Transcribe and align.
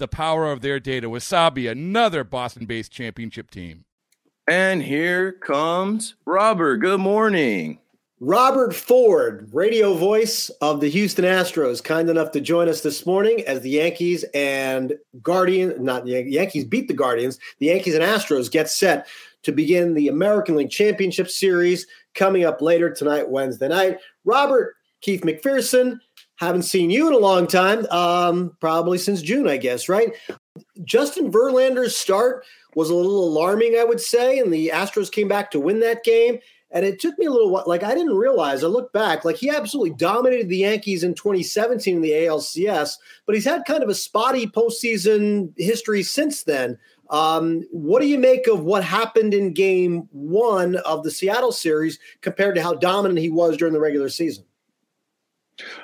the 0.00 0.08
power 0.08 0.50
of 0.50 0.60
their 0.60 0.80
data. 0.80 1.08
Wasabi, 1.08 1.70
another 1.70 2.24
Boston 2.24 2.66
based 2.66 2.90
championship 2.90 3.50
team. 3.50 3.84
And 4.48 4.82
here 4.82 5.30
comes 5.30 6.16
Robert. 6.26 6.78
Good 6.78 6.98
morning. 6.98 7.78
Robert 8.22 8.74
Ford, 8.74 9.48
radio 9.52 9.94
voice 9.94 10.50
of 10.60 10.80
the 10.80 10.90
Houston 10.90 11.24
Astros, 11.24 11.82
kind 11.82 12.10
enough 12.10 12.32
to 12.32 12.40
join 12.40 12.68
us 12.68 12.82
this 12.82 13.06
morning 13.06 13.42
as 13.46 13.62
the 13.62 13.70
Yankees 13.70 14.24
and 14.34 14.92
Guardians, 15.22 15.80
not 15.80 16.04
the 16.04 16.22
Yankees 16.28 16.64
beat 16.64 16.88
the 16.88 16.94
Guardians. 16.94 17.38
The 17.60 17.66
Yankees 17.66 17.94
and 17.94 18.04
Astros 18.04 18.50
get 18.50 18.68
set 18.68 19.06
to 19.44 19.52
begin 19.52 19.94
the 19.94 20.08
American 20.08 20.56
League 20.56 20.70
Championship 20.70 21.30
Series 21.30 21.86
coming 22.14 22.44
up 22.44 22.60
later 22.60 22.90
tonight, 22.90 23.30
Wednesday 23.30 23.68
night. 23.68 23.98
Robert, 24.24 24.74
Keith 25.00 25.22
McPherson, 25.22 25.98
haven't 26.40 26.62
seen 26.62 26.88
you 26.88 27.06
in 27.06 27.12
a 27.12 27.18
long 27.18 27.46
time, 27.46 27.84
um, 27.90 28.56
probably 28.60 28.96
since 28.96 29.20
June, 29.20 29.46
I 29.46 29.58
guess, 29.58 29.90
right? 29.90 30.12
Justin 30.84 31.30
Verlander's 31.30 31.94
start 31.94 32.46
was 32.74 32.88
a 32.88 32.94
little 32.94 33.24
alarming, 33.24 33.76
I 33.78 33.84
would 33.84 34.00
say, 34.00 34.38
and 34.38 34.50
the 34.50 34.70
Astros 34.72 35.12
came 35.12 35.28
back 35.28 35.50
to 35.50 35.60
win 35.60 35.80
that 35.80 36.02
game. 36.02 36.38
And 36.72 36.86
it 36.86 37.00
took 37.00 37.18
me 37.18 37.26
a 37.26 37.30
little 37.30 37.50
while. 37.50 37.64
Like, 37.66 37.82
I 37.82 37.94
didn't 37.94 38.16
realize, 38.16 38.64
I 38.64 38.68
look 38.68 38.92
back, 38.92 39.24
like, 39.24 39.36
he 39.36 39.50
absolutely 39.50 39.94
dominated 39.96 40.48
the 40.48 40.58
Yankees 40.58 41.02
in 41.02 41.14
2017 41.14 41.96
in 41.96 42.00
the 42.00 42.12
ALCS, 42.12 42.96
but 43.26 43.34
he's 43.34 43.44
had 43.44 43.66
kind 43.66 43.82
of 43.82 43.88
a 43.88 43.94
spotty 43.94 44.46
postseason 44.46 45.52
history 45.58 46.02
since 46.02 46.44
then. 46.44 46.78
Um, 47.10 47.64
what 47.72 48.00
do 48.00 48.06
you 48.06 48.18
make 48.18 48.46
of 48.46 48.62
what 48.62 48.84
happened 48.84 49.34
in 49.34 49.52
game 49.52 50.08
one 50.12 50.76
of 50.76 51.02
the 51.02 51.10
Seattle 51.10 51.52
series 51.52 51.98
compared 52.20 52.54
to 52.54 52.62
how 52.62 52.74
dominant 52.74 53.18
he 53.18 53.30
was 53.30 53.56
during 53.56 53.74
the 53.74 53.80
regular 53.80 54.08
season? 54.08 54.44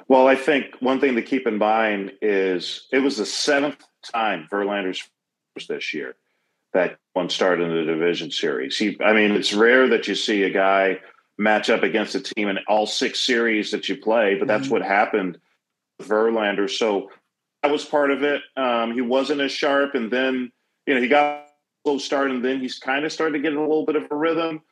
Well, 0.08 0.26
I 0.26 0.34
think 0.34 0.76
one 0.80 1.00
thing 1.00 1.16
to 1.16 1.22
keep 1.22 1.46
in 1.46 1.58
mind 1.58 2.12
is 2.22 2.86
it 2.92 3.00
was 3.00 3.16
the 3.16 3.26
seventh 3.26 3.84
time 4.12 4.48
Verlander's 4.50 5.02
this 5.68 5.94
year 5.94 6.16
that 6.74 6.98
one 7.14 7.30
started 7.30 7.70
in 7.70 7.74
the 7.74 7.90
division 7.90 8.30
series. 8.30 8.76
He, 8.76 8.98
I 9.02 9.14
mean, 9.14 9.32
it's 9.32 9.54
rare 9.54 9.88
that 9.88 10.06
you 10.06 10.14
see 10.14 10.42
a 10.42 10.50
guy 10.50 10.98
match 11.38 11.70
up 11.70 11.82
against 11.82 12.14
a 12.14 12.20
team 12.20 12.48
in 12.48 12.58
all 12.68 12.86
six 12.86 13.20
series 13.20 13.70
that 13.70 13.88
you 13.88 13.96
play, 13.96 14.36
but 14.38 14.46
that's 14.46 14.64
mm-hmm. 14.64 14.72
what 14.72 14.82
happened 14.82 15.38
with 15.98 16.08
Verlander. 16.08 16.68
So 16.68 17.10
that 17.62 17.72
was 17.72 17.84
part 17.84 18.10
of 18.10 18.22
it. 18.22 18.42
Um, 18.56 18.92
he 18.92 19.00
wasn't 19.00 19.40
as 19.40 19.52
sharp, 19.52 19.94
and 19.94 20.10
then 20.10 20.52
you 20.86 20.94
know 20.94 21.00
he 21.00 21.08
got 21.08 21.24
a 21.24 21.46
slow 21.84 21.98
start, 21.98 22.30
and 22.30 22.44
then 22.44 22.60
he's 22.60 22.78
kind 22.78 23.04
of 23.04 23.12
started 23.12 23.38
to 23.38 23.42
get 23.42 23.54
a 23.54 23.60
little 23.60 23.86
bit 23.86 23.96
of 23.96 24.06
a 24.10 24.14
rhythm. 24.14 24.62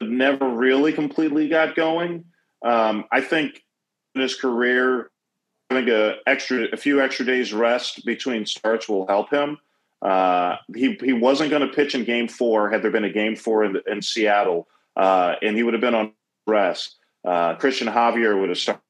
But 0.00 0.10
never 0.10 0.48
really 0.48 0.92
completely 0.92 1.48
got 1.48 1.74
going. 1.74 2.24
Um, 2.64 3.04
I 3.10 3.20
think 3.20 3.54
in 3.54 3.60
his 4.20 4.34
career. 4.34 5.10
I 5.70 5.74
think 5.74 5.88
a 5.88 6.16
extra, 6.26 6.66
a 6.72 6.76
few 6.76 7.02
extra 7.02 7.26
days 7.26 7.52
rest 7.52 8.04
between 8.04 8.46
starts 8.46 8.88
will 8.88 9.06
help 9.06 9.30
him. 9.30 9.58
Uh, 10.00 10.56
he 10.74 10.96
he 11.02 11.12
wasn't 11.12 11.50
going 11.50 11.66
to 11.66 11.74
pitch 11.74 11.94
in 11.94 12.04
Game 12.04 12.28
Four 12.28 12.70
had 12.70 12.82
there 12.82 12.90
been 12.90 13.04
a 13.04 13.12
Game 13.12 13.36
Four 13.36 13.64
in, 13.64 13.80
in 13.86 14.00
Seattle, 14.00 14.68
uh, 14.96 15.34
and 15.42 15.56
he 15.56 15.62
would 15.62 15.74
have 15.74 15.80
been 15.80 15.94
on 15.94 16.12
rest. 16.46 16.96
Uh, 17.24 17.56
Cristian 17.56 17.92
Javier 17.92 18.38
would 18.40 18.48
have 18.48 18.58
started, 18.58 18.82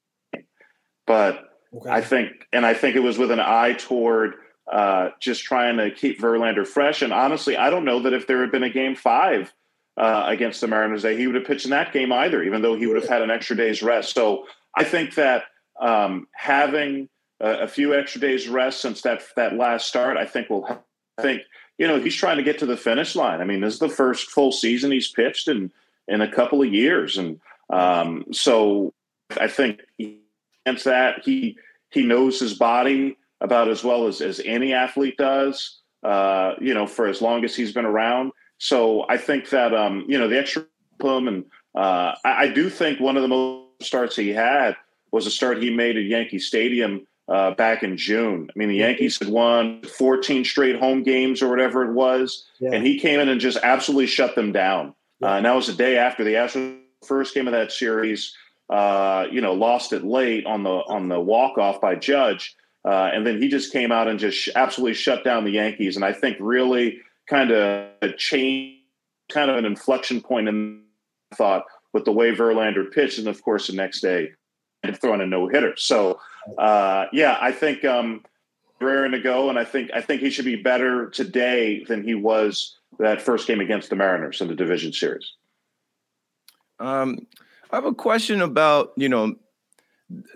but 1.07 1.49
okay. 1.75 1.91
I 1.91 2.03
think, 2.03 2.47
and 2.53 2.67
I 2.67 2.75
think 2.75 2.95
it 2.95 3.01
was 3.01 3.17
with 3.17 3.31
an 3.31 3.41
eye 3.41 3.73
toward 3.73 4.35
uh, 4.71 5.11
just 5.19 5.45
trying 5.45 5.79
to 5.79 5.91
keep 5.91 6.21
Verlander 6.21 6.67
fresh. 6.67 7.01
And 7.01 7.13
honestly, 7.13 7.57
I 7.57 7.71
don't 7.71 7.87
know 7.87 8.01
that 8.01 8.13
if 8.13 8.27
there 8.27 8.43
had 8.43 8.53
been 8.53 8.63
a 8.63 8.71
Game 8.71 8.95
Five 8.95 9.53
uh, 9.97 10.25
against 10.27 10.61
the 10.61 10.69
Mariners, 10.69 11.03
that 11.03 11.19
he 11.19 11.27
would 11.27 11.37
have 11.37 11.47
pitched 11.47 11.65
in 11.65 11.71
that 11.71 11.93
game 11.93 12.13
either, 12.13 12.43
even 12.43 12.61
though 12.61 12.77
he 12.77 12.87
would 12.87 12.97
have 12.97 13.09
had 13.09 13.23
an 13.23 13.31
extra 13.31 13.57
day's 13.57 13.83
rest. 13.83 14.13
So 14.13 14.45
I 14.77 14.85
think 14.85 15.15
that 15.15 15.45
um, 15.81 16.29
having 16.35 17.09
a, 17.41 17.61
a, 17.61 17.69
few 17.69 17.95
extra 17.95 18.21
days 18.21 18.49
rest 18.49 18.81
since 18.81 19.03
that 19.03 19.23
that 19.37 19.57
last 19.57 19.87
start, 19.87 20.17
I 20.17 20.27
think 20.27 20.51
will 20.51 20.67
help. 20.67 20.85
I 21.19 21.23
think 21.23 21.43
you 21.79 21.87
know 21.87 22.01
he's 22.01 22.15
trying 22.15 22.37
to 22.37 22.43
get 22.43 22.59
to 22.61 22.67
the 22.67 22.77
finish 22.77 23.15
line. 23.15 23.41
I 23.41 23.45
mean, 23.45 23.61
this 23.61 23.75
is 23.75 23.81
the 23.81 23.89
first 23.89 24.31
full 24.31 24.53
season 24.53 24.91
he's 24.91 25.11
pitched 25.11 25.49
in 25.49 25.71
in 26.07 26.21
a 26.21 26.31
couple 26.31 26.63
of 26.63 26.73
years, 26.73 27.17
and 27.17 27.41
um, 27.71 28.25
so 28.33 28.93
I 29.41 29.49
think 29.49 29.81
against 29.99 30.85
that 30.85 31.23
he 31.25 31.57
he 31.91 32.03
knows 32.03 32.41
his 32.41 32.55
body 32.55 33.17
about 33.41 33.69
as 33.69 33.85
well 33.85 34.07
as 34.07 34.21
as 34.21 34.41
any 34.45 34.73
athlete 34.73 35.17
does. 35.17 35.81
Uh, 36.05 36.55
you 36.61 36.75
know, 36.75 36.87
for 36.87 37.09
as 37.09 37.21
long 37.21 37.45
as 37.45 37.57
he's 37.57 37.73
been 37.73 37.85
around. 37.85 38.31
So 38.59 39.05
I 39.09 39.17
think 39.17 39.51
that 39.51 39.75
um, 39.75 40.05
you 40.07 40.19
know 40.19 40.29
the 40.29 40.39
extra 40.39 40.65
plum 41.01 41.29
and 41.29 41.45
uh, 41.75 42.15
I, 42.25 42.45
I 42.45 42.49
do 42.49 42.71
think 42.71 43.01
one 43.01 43.17
of 43.17 43.23
the 43.23 43.29
most 43.29 43.68
starts 43.81 44.17
he 44.17 44.31
had 44.31 44.77
was 45.11 45.27
a 45.27 45.31
start 45.31 45.63
he 45.63 45.71
made 45.71 45.97
at 45.97 46.05
Yankee 46.05 46.39
Stadium 46.39 47.07
uh, 47.29 47.53
back 47.53 47.83
in 47.83 47.97
June. 47.97 48.49
I 48.55 48.59
mean, 48.59 48.69
the 48.69 48.77
Yankees 48.77 49.19
had 49.19 49.29
won 49.29 49.83
14 49.83 50.45
straight 50.45 50.77
home 50.77 51.03
games 51.03 51.43
or 51.43 51.49
whatever 51.49 51.85
it 51.85 51.93
was, 51.93 52.47
yeah. 52.59 52.71
and 52.73 52.87
he 52.87 52.99
came 52.99 53.21
in 53.21 53.29
and 53.29 53.41
just 53.41 53.59
absolutely 53.63 54.07
shut 54.07 54.35
them 54.35 54.53
down. 54.53 54.95
Yeah. 55.21 55.33
Uh, 55.33 55.37
and 55.37 55.47
that 55.47 55.55
was 55.55 55.67
the 55.67 55.73
day 55.73 55.99
after 55.99 56.25
the 56.25 56.35
Astros 56.35 56.79
first 57.07 57.35
game 57.35 57.47
of 57.47 57.53
that 57.53 57.73
series. 57.73 58.35
Uh, 58.71 59.27
you 59.31 59.41
know, 59.41 59.55
lost 59.55 59.95
it 59.95 60.05
late 60.05 60.45
on 60.45 60.63
the 60.63 60.71
on 60.71 61.09
the 61.09 61.19
walk 61.19 61.57
off 61.57 61.81
by 61.81 61.95
Judge, 61.95 62.55
uh, 62.85 63.11
and 63.15 63.27
then 63.27 63.41
he 63.41 63.49
just 63.49 63.73
came 63.73 63.91
out 63.91 64.09
and 64.09 64.19
just 64.19 64.37
sh- 64.37 64.51
absolutely 64.55 64.93
shut 64.93 65.25
down 65.25 65.45
the 65.45 65.53
Yankees. 65.53 65.97
And 65.97 66.05
I 66.05 66.13
think 66.13 66.37
really 66.39 67.01
kind 67.27 67.51
of 67.51 67.89
changed, 68.19 68.83
kind 69.31 69.51
of 69.51 69.57
an 69.57 69.65
inflection 69.65 70.21
point 70.21 70.49
in 70.49 70.83
thought 71.35 71.65
with 71.99 72.05
the 72.05 72.13
way 72.13 72.33
Verlander 72.33 72.91
pitched, 72.91 73.19
and 73.19 73.27
of 73.27 73.43
course 73.43 73.67
the 73.67 73.73
next 73.73 74.01
day 74.01 74.31
and 74.85 74.97
throwing 74.97 75.21
a 75.21 75.27
no 75.27 75.49
hitter. 75.49 75.75
So 75.77 76.21
uh, 76.57 77.07
yeah, 77.13 77.37
I 77.41 77.51
think 77.51 77.85
um, 77.85 78.25
raring 78.81 79.13
to 79.13 79.21
go, 79.21 79.51
and 79.51 79.59
I 79.59 79.65
think 79.65 79.91
I 79.93 80.01
think 80.01 80.21
he 80.21 80.31
should 80.31 80.45
be 80.45 80.57
better 80.57 81.11
today 81.11 81.85
than 81.89 82.05
he 82.05 82.15
was 82.15 82.79
that 83.01 83.21
first 83.21 83.49
game 83.49 83.61
against 83.61 83.91
the 83.91 83.97
Mariners 83.97 84.41
in 84.41 84.47
the 84.47 84.55
division 84.55 84.93
series. 84.93 85.35
Um, 86.79 87.27
I 87.73 87.77
have 87.77 87.85
a 87.85 87.95
question 87.95 88.41
about 88.41 88.93
you 88.97 89.09
know 89.09 89.35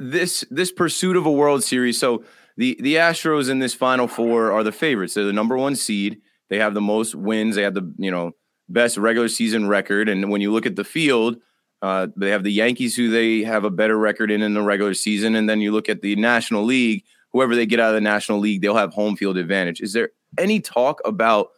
this 0.01 0.45
this 0.51 0.73
pursuit 0.73 1.17
of 1.17 1.27
a 1.27 1.33
World 1.33 1.63
Series. 1.63 1.97
So 1.97 2.25
the 2.57 2.77
the 2.81 2.97
Astros 2.97 3.49
in 3.49 3.61
this 3.61 3.73
Final 3.73 4.09
Four 4.09 4.51
are 4.51 4.65
the 4.65 4.73
favorites. 4.73 5.15
They're 5.15 5.25
the 5.25 5.33
number 5.33 5.57
one 5.57 5.77
seed. 5.77 6.21
They 6.51 6.59
have 6.59 6.75
the 6.75 6.81
most 6.81 7.15
wins. 7.15 7.55
They 7.55 7.63
have 7.63 7.75
the 7.75 7.95
you 7.99 8.11
know 8.11 8.33
best 8.69 8.97
regular 8.97 9.29
season 9.29 9.69
record. 9.69 10.09
And 10.09 10.31
when 10.31 10.41
you 10.41 10.51
look 10.53 10.67
at 10.67 10.77
the 10.77 10.85
field, 10.85 11.37
uh, 11.83 12.07
they 12.17 12.31
have 12.31 12.45
the 12.45 12.53
Yankees, 12.53 12.95
who 12.95 13.11
they 13.11 13.43
have 13.43 13.65
a 13.65 13.71
better 13.71 13.99
record 13.99 14.31
in 14.31 14.41
in 14.41 14.55
the 14.55 14.63
regular 14.63 14.95
season. 14.95 15.35
And 15.35 15.49
then 15.49 15.61
you 15.61 15.73
look 15.73 15.89
at 15.89 16.01
the 16.01 16.15
National 16.15 16.63
League, 16.65 17.05
whoever 17.33 17.57
they 17.57 17.67
get 17.67 17.81
out 17.81 17.89
of 17.89 17.95
the 17.95 18.01
National 18.01 18.39
League, 18.39 18.63
they'll 18.63 18.77
have 18.77 18.95
home 18.95 19.17
field 19.17 19.37
advantage. 19.37 19.81
Is 19.81 19.93
there 19.93 20.11
any 20.39 20.61
talk 20.61 21.01
about, 21.05 21.49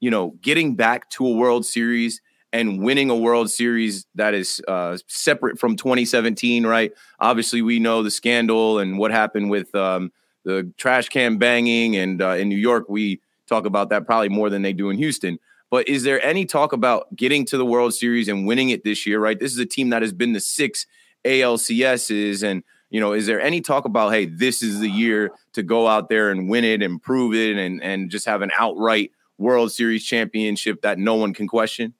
you 0.00 0.10
know, 0.10 0.30
getting 0.40 0.74
back 0.74 1.10
to 1.10 1.26
a 1.26 1.32
World 1.32 1.66
Series 1.66 2.22
and 2.50 2.82
winning 2.82 3.10
a 3.10 3.16
World 3.16 3.50
Series 3.50 4.06
that 4.14 4.32
is 4.32 4.62
uh, 4.68 4.96
separate 5.06 5.58
from 5.58 5.76
2017, 5.76 6.64
right? 6.66 6.92
Obviously, 7.20 7.60
we 7.60 7.78
know 7.78 8.02
the 8.02 8.10
scandal 8.10 8.78
and 8.78 8.98
what 8.98 9.10
happened 9.10 9.50
with 9.50 9.74
um, 9.74 10.12
the 10.44 10.72
trash 10.78 11.10
can 11.10 11.36
banging, 11.36 11.96
and 11.96 12.22
uh, 12.22 12.30
in 12.30 12.48
New 12.48 12.56
York 12.56 12.88
we 12.88 13.20
talk 13.46 13.66
about 13.66 13.90
that 13.90 14.06
probably 14.06 14.30
more 14.30 14.48
than 14.48 14.62
they 14.62 14.72
do 14.72 14.88
in 14.88 14.96
Houston. 14.96 15.38
But 15.70 15.88
is 15.88 16.02
there 16.04 16.24
any 16.24 16.44
talk 16.44 16.72
about 16.72 17.14
getting 17.16 17.44
to 17.46 17.56
the 17.56 17.64
World 17.64 17.94
Series 17.94 18.28
and 18.28 18.46
winning 18.46 18.70
it 18.70 18.84
this 18.84 19.06
year? 19.06 19.20
Right, 19.20 19.38
this 19.38 19.52
is 19.52 19.58
a 19.58 19.66
team 19.66 19.90
that 19.90 20.02
has 20.02 20.12
been 20.12 20.32
the 20.32 20.40
six 20.40 20.86
ALCSs, 21.24 22.42
and 22.42 22.62
you 22.90 23.00
know, 23.00 23.12
is 23.12 23.26
there 23.26 23.40
any 23.40 23.60
talk 23.60 23.84
about 23.84 24.12
hey, 24.12 24.26
this 24.26 24.62
is 24.62 24.80
the 24.80 24.90
year 24.90 25.30
to 25.54 25.62
go 25.62 25.88
out 25.88 26.08
there 26.08 26.30
and 26.30 26.48
win 26.48 26.64
it 26.64 26.82
and 26.82 27.02
prove 27.02 27.34
it, 27.34 27.56
and 27.56 27.82
and 27.82 28.10
just 28.10 28.26
have 28.26 28.42
an 28.42 28.52
outright 28.58 29.10
World 29.38 29.72
Series 29.72 30.04
championship 30.04 30.82
that 30.82 30.98
no 30.98 31.14
one 31.14 31.34
can 31.34 31.48
question? 31.48 31.94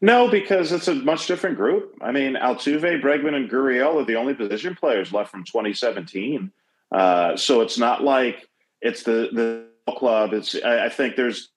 No, 0.00 0.28
because 0.28 0.72
it's 0.72 0.88
a 0.88 0.94
much 0.94 1.26
different 1.26 1.56
group. 1.56 1.94
I 2.00 2.12
mean, 2.12 2.34
Altuve, 2.34 3.00
Bregman, 3.00 3.34
and 3.34 3.48
Gurriel 3.48 4.00
are 4.00 4.04
the 4.04 4.16
only 4.16 4.34
position 4.34 4.74
players 4.74 5.12
left 5.12 5.30
from 5.30 5.44
2017. 5.44 6.50
Uh, 6.92 7.36
so 7.36 7.60
it's 7.60 7.78
not 7.78 8.02
like 8.02 8.48
it's 8.80 9.02
the 9.02 9.28
the 9.32 9.66
club. 9.92 10.32
It's 10.32 10.56
I, 10.64 10.86
I 10.86 10.88
think 10.88 11.16
there's 11.16 11.49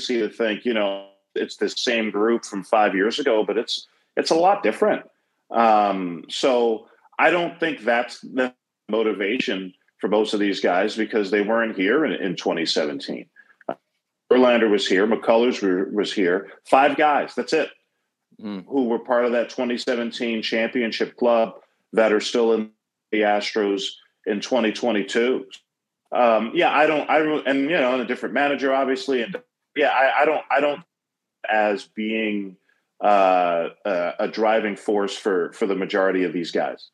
see 0.00 0.18
to 0.20 0.28
think 0.28 0.64
you 0.64 0.74
know 0.74 1.08
it's 1.34 1.56
the 1.56 1.68
same 1.68 2.10
group 2.10 2.44
from 2.44 2.64
five 2.64 2.94
years 2.94 3.18
ago, 3.18 3.44
but 3.44 3.56
it's 3.56 3.86
it's 4.16 4.30
a 4.30 4.34
lot 4.34 4.62
different. 4.62 5.02
Um, 5.50 6.24
so 6.28 6.88
I 7.18 7.30
don't 7.30 7.58
think 7.58 7.80
that's 7.80 8.20
the 8.20 8.54
motivation 8.88 9.74
for 10.00 10.08
most 10.08 10.34
of 10.34 10.40
these 10.40 10.60
guys 10.60 10.96
because 10.96 11.30
they 11.30 11.40
weren't 11.40 11.76
here 11.76 12.04
in, 12.04 12.12
in 12.12 12.36
2017. 12.36 13.26
Verlander 14.30 14.70
was 14.70 14.86
here. 14.86 15.06
McCullers 15.06 15.62
were, 15.62 15.88
was 15.90 16.12
here. 16.12 16.50
Five 16.64 16.96
guys. 16.96 17.34
That's 17.34 17.52
it. 17.52 17.70
Mm. 18.40 18.64
Who 18.68 18.84
were 18.84 18.98
part 18.98 19.24
of 19.24 19.32
that 19.32 19.48
2017 19.48 20.42
championship 20.42 21.16
club 21.16 21.54
that 21.92 22.12
are 22.12 22.20
still 22.20 22.52
in 22.52 22.70
the 23.10 23.22
Astros 23.22 23.84
in 24.26 24.40
2022. 24.40 25.46
Um, 26.12 26.52
yeah, 26.54 26.74
I 26.74 26.86
don't. 26.86 27.08
I 27.08 27.20
and 27.46 27.62
you 27.62 27.76
know, 27.76 27.94
and 27.94 28.02
a 28.02 28.06
different 28.06 28.34
manager, 28.34 28.72
obviously, 28.72 29.22
and 29.22 29.36
yeah, 29.78 29.90
I, 29.90 30.22
I 30.22 30.24
don't. 30.24 30.42
I 30.50 30.60
don't 30.60 30.82
as 31.48 31.84
being 31.84 32.56
uh, 33.00 33.68
uh, 33.84 34.12
a 34.18 34.28
driving 34.28 34.76
force 34.76 35.16
for 35.16 35.52
for 35.52 35.66
the 35.66 35.76
majority 35.76 36.24
of 36.24 36.32
these 36.32 36.50
guys. 36.50 36.90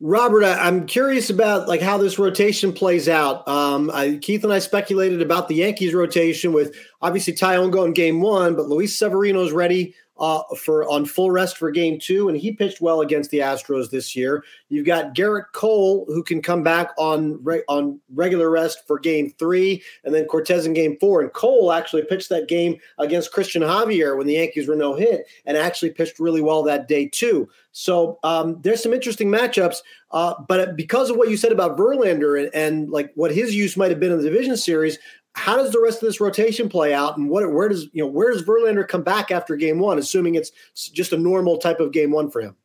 Robert, 0.00 0.42
I, 0.42 0.66
am 0.66 0.86
curious 0.86 1.30
about 1.30 1.68
like 1.68 1.80
how 1.80 1.98
this 1.98 2.18
rotation 2.18 2.72
plays 2.72 3.08
out. 3.08 3.46
Um, 3.46 3.90
I, 3.92 4.18
Keith 4.20 4.42
and 4.42 4.52
I 4.52 4.58
speculated 4.58 5.22
about 5.22 5.48
the 5.48 5.56
Yankees 5.56 5.94
rotation 5.94 6.52
with 6.52 6.74
obviously 7.00 7.34
Taillon 7.34 7.70
going 7.70 7.92
game 7.92 8.20
one, 8.20 8.56
but 8.56 8.66
Luis 8.66 8.98
Severino's 8.98 9.52
ready 9.52 9.94
uh, 10.22 10.44
for 10.56 10.88
on 10.88 11.04
full 11.04 11.32
rest 11.32 11.58
for 11.58 11.72
game 11.72 11.98
two, 11.98 12.28
and 12.28 12.38
he 12.38 12.52
pitched 12.52 12.80
well 12.80 13.00
against 13.00 13.30
the 13.30 13.40
Astros 13.40 13.90
this 13.90 14.14
year. 14.14 14.44
You've 14.68 14.86
got 14.86 15.16
Gerrit 15.16 15.46
Cole 15.52 16.04
who 16.06 16.22
can 16.22 16.40
come 16.40 16.62
back 16.62 16.90
on 16.96 17.42
re- 17.42 17.64
on 17.68 18.00
regular 18.14 18.48
rest 18.48 18.86
for 18.86 19.00
game 19.00 19.34
three, 19.36 19.82
and 20.04 20.14
then 20.14 20.26
Cortes 20.26 20.64
in 20.64 20.74
game 20.74 20.96
four. 21.00 21.22
And 21.22 21.32
Cole 21.32 21.72
actually 21.72 22.04
pitched 22.04 22.28
that 22.28 22.46
game 22.46 22.78
against 22.98 23.32
Cristian 23.32 23.66
Javier 23.66 24.16
when 24.16 24.28
the 24.28 24.34
Yankees 24.34 24.68
were 24.68 24.76
no 24.76 24.94
hit, 24.94 25.26
and 25.44 25.56
actually 25.56 25.90
pitched 25.90 26.20
really 26.20 26.40
well 26.40 26.62
that 26.62 26.86
day 26.86 27.08
too. 27.08 27.48
So 27.72 28.20
um, 28.22 28.60
there's 28.62 28.82
some 28.82 28.92
interesting 28.92 29.28
matchups. 29.28 29.78
Uh, 30.12 30.34
but 30.46 30.76
because 30.76 31.10
of 31.10 31.16
what 31.16 31.30
you 31.30 31.36
said 31.36 31.52
about 31.52 31.76
Verlander 31.76 32.40
and, 32.40 32.54
and 32.54 32.90
like 32.90 33.10
what 33.14 33.32
his 33.32 33.54
use 33.54 33.76
might 33.76 33.90
have 33.90 33.98
been 33.98 34.12
in 34.12 34.18
the 34.18 34.30
division 34.30 34.56
series, 34.56 34.98
how 35.34 35.56
does 35.56 35.72
the 35.72 35.80
rest 35.80 36.02
of 36.02 36.08
this 36.08 36.20
rotation 36.20 36.68
play 36.68 36.92
out, 36.92 37.16
and 37.16 37.28
what 37.28 37.50
where 37.52 37.68
does 37.68 37.88
you 37.92 38.02
know 38.02 38.06
where 38.06 38.32
does 38.32 38.42
Verlander 38.42 38.86
come 38.86 39.02
back 39.02 39.30
after 39.30 39.56
game 39.56 39.78
one, 39.78 39.98
assuming 39.98 40.34
it's 40.34 40.52
just 40.74 41.12
a 41.12 41.18
normal 41.18 41.58
type 41.58 41.80
of 41.80 41.92
game 41.92 42.10
one 42.10 42.30
for 42.30 42.40
him? 42.40 42.56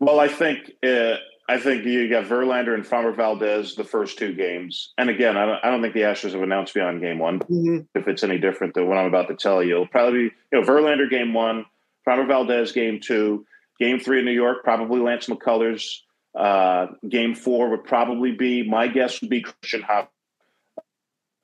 Well, 0.00 0.20
I 0.20 0.28
think 0.28 0.72
uh, 0.82 1.16
I 1.48 1.58
think 1.58 1.84
you 1.84 2.08
got 2.08 2.24
Verlander 2.24 2.74
and 2.74 2.84
Framber 2.84 3.14
Valdez 3.14 3.74
the 3.74 3.84
first 3.84 4.18
two 4.18 4.32
games, 4.32 4.92
and 4.96 5.10
again, 5.10 5.36
I 5.36 5.46
don't, 5.46 5.64
I 5.64 5.70
don't 5.70 5.82
think 5.82 5.94
the 5.94 6.00
Astros 6.00 6.32
have 6.32 6.42
announced 6.42 6.74
beyond 6.74 7.00
game 7.00 7.18
one. 7.18 7.40
Mm-hmm. 7.40 7.78
If 7.94 8.08
it's 8.08 8.24
any 8.24 8.38
different 8.38 8.74
than 8.74 8.88
what 8.88 8.96
I'm 8.96 9.06
about 9.06 9.28
to 9.28 9.34
tell 9.34 9.62
you, 9.62 9.74
it'll 9.74 9.88
probably 9.88 10.28
be 10.28 10.34
you 10.52 10.60
know 10.60 10.62
Verlander 10.62 11.10
game 11.10 11.34
one, 11.34 11.66
Framber 12.06 12.26
Valdez 12.26 12.72
game 12.72 13.00
two, 13.00 13.44
game 13.78 14.00
three 14.00 14.20
in 14.20 14.24
New 14.24 14.32
York 14.32 14.64
probably 14.64 15.00
Lance 15.00 15.26
McCullers. 15.26 15.98
Uh, 16.34 16.86
game 17.06 17.34
four 17.34 17.68
would 17.68 17.84
probably 17.84 18.32
be 18.32 18.66
my 18.66 18.86
guess 18.86 19.20
would 19.20 19.28
be 19.28 19.42
Christian 19.42 19.82
Hop 19.82 20.10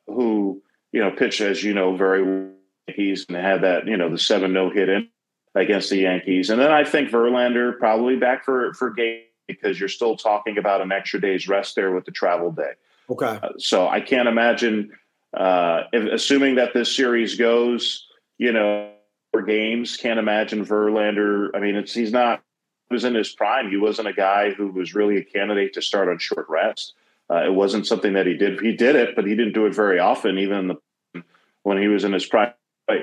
who 0.08 0.62
you 0.92 1.00
know 1.00 1.10
pitched 1.10 1.40
as 1.40 1.62
you 1.62 1.74
know 1.74 1.96
very 1.96 2.50
he's 2.86 3.24
going 3.24 3.40
to 3.40 3.46
have 3.46 3.60
that 3.60 3.86
you 3.86 3.96
know 3.96 4.10
the 4.10 4.18
seven 4.18 4.52
no 4.52 4.70
hit 4.70 4.88
in 4.88 5.08
against 5.54 5.90
the 5.90 5.98
Yankees, 5.98 6.50
and 6.50 6.60
then 6.60 6.70
I 6.70 6.84
think 6.84 7.10
Verlander 7.10 7.78
probably 7.78 8.16
back 8.16 8.44
for 8.44 8.72
for 8.74 8.90
game 8.90 9.22
because 9.46 9.80
you're 9.80 9.88
still 9.88 10.16
talking 10.16 10.58
about 10.58 10.80
an 10.80 10.92
extra 10.92 11.20
day's 11.20 11.48
rest 11.48 11.74
there 11.74 11.92
with 11.92 12.04
the 12.04 12.12
travel 12.12 12.50
day. 12.50 12.72
Okay, 13.10 13.38
uh, 13.42 13.50
so 13.58 13.88
I 13.88 14.00
can't 14.00 14.28
imagine 14.28 14.92
uh, 15.34 15.82
if, 15.92 16.12
assuming 16.12 16.56
that 16.56 16.74
this 16.74 16.94
series 16.94 17.36
goes, 17.36 18.06
you 18.38 18.52
know, 18.52 18.92
for 19.32 19.42
games. 19.42 19.96
Can't 19.96 20.18
imagine 20.18 20.64
Verlander. 20.64 21.50
I 21.54 21.60
mean, 21.60 21.76
it's 21.76 21.94
he's 21.94 22.12
not. 22.12 22.42
He 22.88 22.94
was 22.94 23.04
in 23.04 23.14
his 23.14 23.30
prime. 23.30 23.70
He 23.70 23.76
wasn't 23.76 24.08
a 24.08 24.12
guy 24.12 24.50
who 24.50 24.68
was 24.68 24.94
really 24.94 25.18
a 25.18 25.24
candidate 25.24 25.74
to 25.74 25.82
start 25.82 26.08
on 26.08 26.18
short 26.18 26.46
rest. 26.48 26.94
Uh, 27.30 27.44
it 27.44 27.54
wasn't 27.54 27.86
something 27.86 28.14
that 28.14 28.26
he 28.26 28.34
did. 28.34 28.60
He 28.60 28.72
did 28.72 28.96
it, 28.96 29.14
but 29.14 29.26
he 29.26 29.34
didn't 29.34 29.52
do 29.52 29.66
it 29.66 29.74
very 29.74 29.98
often, 29.98 30.38
even 30.38 30.68
the, 30.68 31.22
when 31.62 31.78
he 31.78 31.88
was 31.88 32.04
in 32.04 32.12
his 32.12 32.24
prime. 32.24 32.52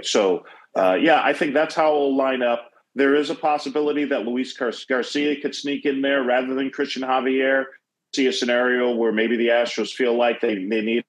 So, 0.01 0.45
uh, 0.75 0.97
yeah, 0.99 1.21
I 1.23 1.33
think 1.33 1.53
that's 1.53 1.75
how 1.75 1.93
it'll 1.93 2.17
line 2.17 2.41
up. 2.41 2.71
There 2.95 3.15
is 3.15 3.29
a 3.29 3.35
possibility 3.35 4.05
that 4.05 4.25
Luis 4.25 4.53
Gar- 4.53 4.71
Garcia 4.89 5.39
could 5.39 5.53
sneak 5.53 5.85
in 5.85 6.01
there 6.01 6.23
rather 6.23 6.55
than 6.55 6.71
Cristian 6.71 7.05
Javier. 7.05 7.65
See 8.15 8.25
a 8.27 8.33
scenario 8.33 8.95
where 8.95 9.11
maybe 9.11 9.35
the 9.37 9.49
Astros 9.49 9.91
feel 9.91 10.17
like 10.17 10.41
they, 10.41 10.55
they 10.55 10.81
need 10.81 11.03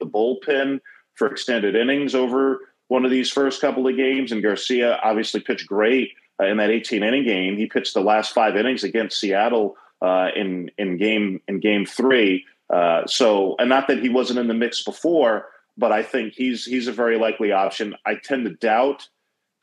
the 0.00 0.06
bullpen 0.06 0.80
for 1.14 1.26
extended 1.26 1.74
innings 1.74 2.14
over 2.14 2.60
one 2.88 3.04
of 3.04 3.10
these 3.10 3.30
first 3.30 3.60
couple 3.60 3.86
of 3.86 3.96
games. 3.96 4.32
And 4.32 4.42
Garcia 4.42 4.98
obviously 5.02 5.40
pitched 5.40 5.66
great 5.66 6.12
uh, 6.40 6.46
in 6.46 6.56
that 6.58 6.70
18 6.70 7.02
inning 7.02 7.24
game. 7.24 7.56
He 7.56 7.66
pitched 7.66 7.94
the 7.94 8.00
last 8.00 8.32
five 8.32 8.56
innings 8.56 8.84
against 8.84 9.18
Seattle 9.18 9.76
uh, 10.00 10.28
in 10.34 10.70
in 10.78 10.96
game 10.96 11.40
in 11.48 11.60
game 11.60 11.86
three. 11.86 12.44
Uh, 12.72 13.06
so, 13.06 13.54
and 13.58 13.68
not 13.68 13.86
that 13.88 13.98
he 13.98 14.08
wasn't 14.08 14.38
in 14.38 14.48
the 14.48 14.54
mix 14.54 14.82
before, 14.82 15.48
but 15.76 15.92
I 15.92 16.02
think 16.02 16.32
he's 16.34 16.64
he's 16.64 16.88
a 16.88 16.92
very 16.92 17.18
likely 17.18 17.52
option. 17.52 17.94
I 18.06 18.16
tend 18.16 18.46
to 18.46 18.54
doubt 18.54 19.08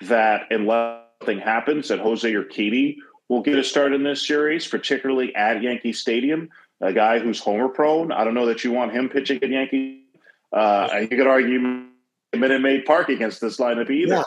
that 0.02 0.44
unless 0.52 1.02
something 1.20 1.40
happens, 1.40 1.90
that 1.90 2.00
Jose 2.00 2.32
Urquidy 2.32 2.98
will 3.28 3.42
get 3.42 3.58
a 3.58 3.64
start 3.64 3.94
in 3.94 4.04
this 4.04 4.26
series, 4.26 4.68
particularly 4.68 5.36
at 5.36 5.62
Yankee 5.62 5.94
Stadium. 5.94 6.50
A 6.82 6.94
guy 6.94 7.20
who's 7.20 7.40
homer 7.40 7.68
prone. 7.68 8.12
I 8.12 8.24
don't 8.24 8.34
know 8.34 8.46
that 8.46 8.64
you 8.64 8.72
want 8.72 8.94
him 8.94 9.10
pitching 9.10 9.44
at 9.44 9.50
Yankee. 9.50 10.06
Uh, 10.54 11.00
you 11.02 11.08
could 11.10 11.28
argue 11.28 11.88
Minute 12.34 12.62
Maid 12.62 12.86
Park 12.86 13.10
against 13.10 13.42
this 13.42 13.58
lineup 13.58 13.90
either. 13.90 14.16
Yeah, 14.16 14.24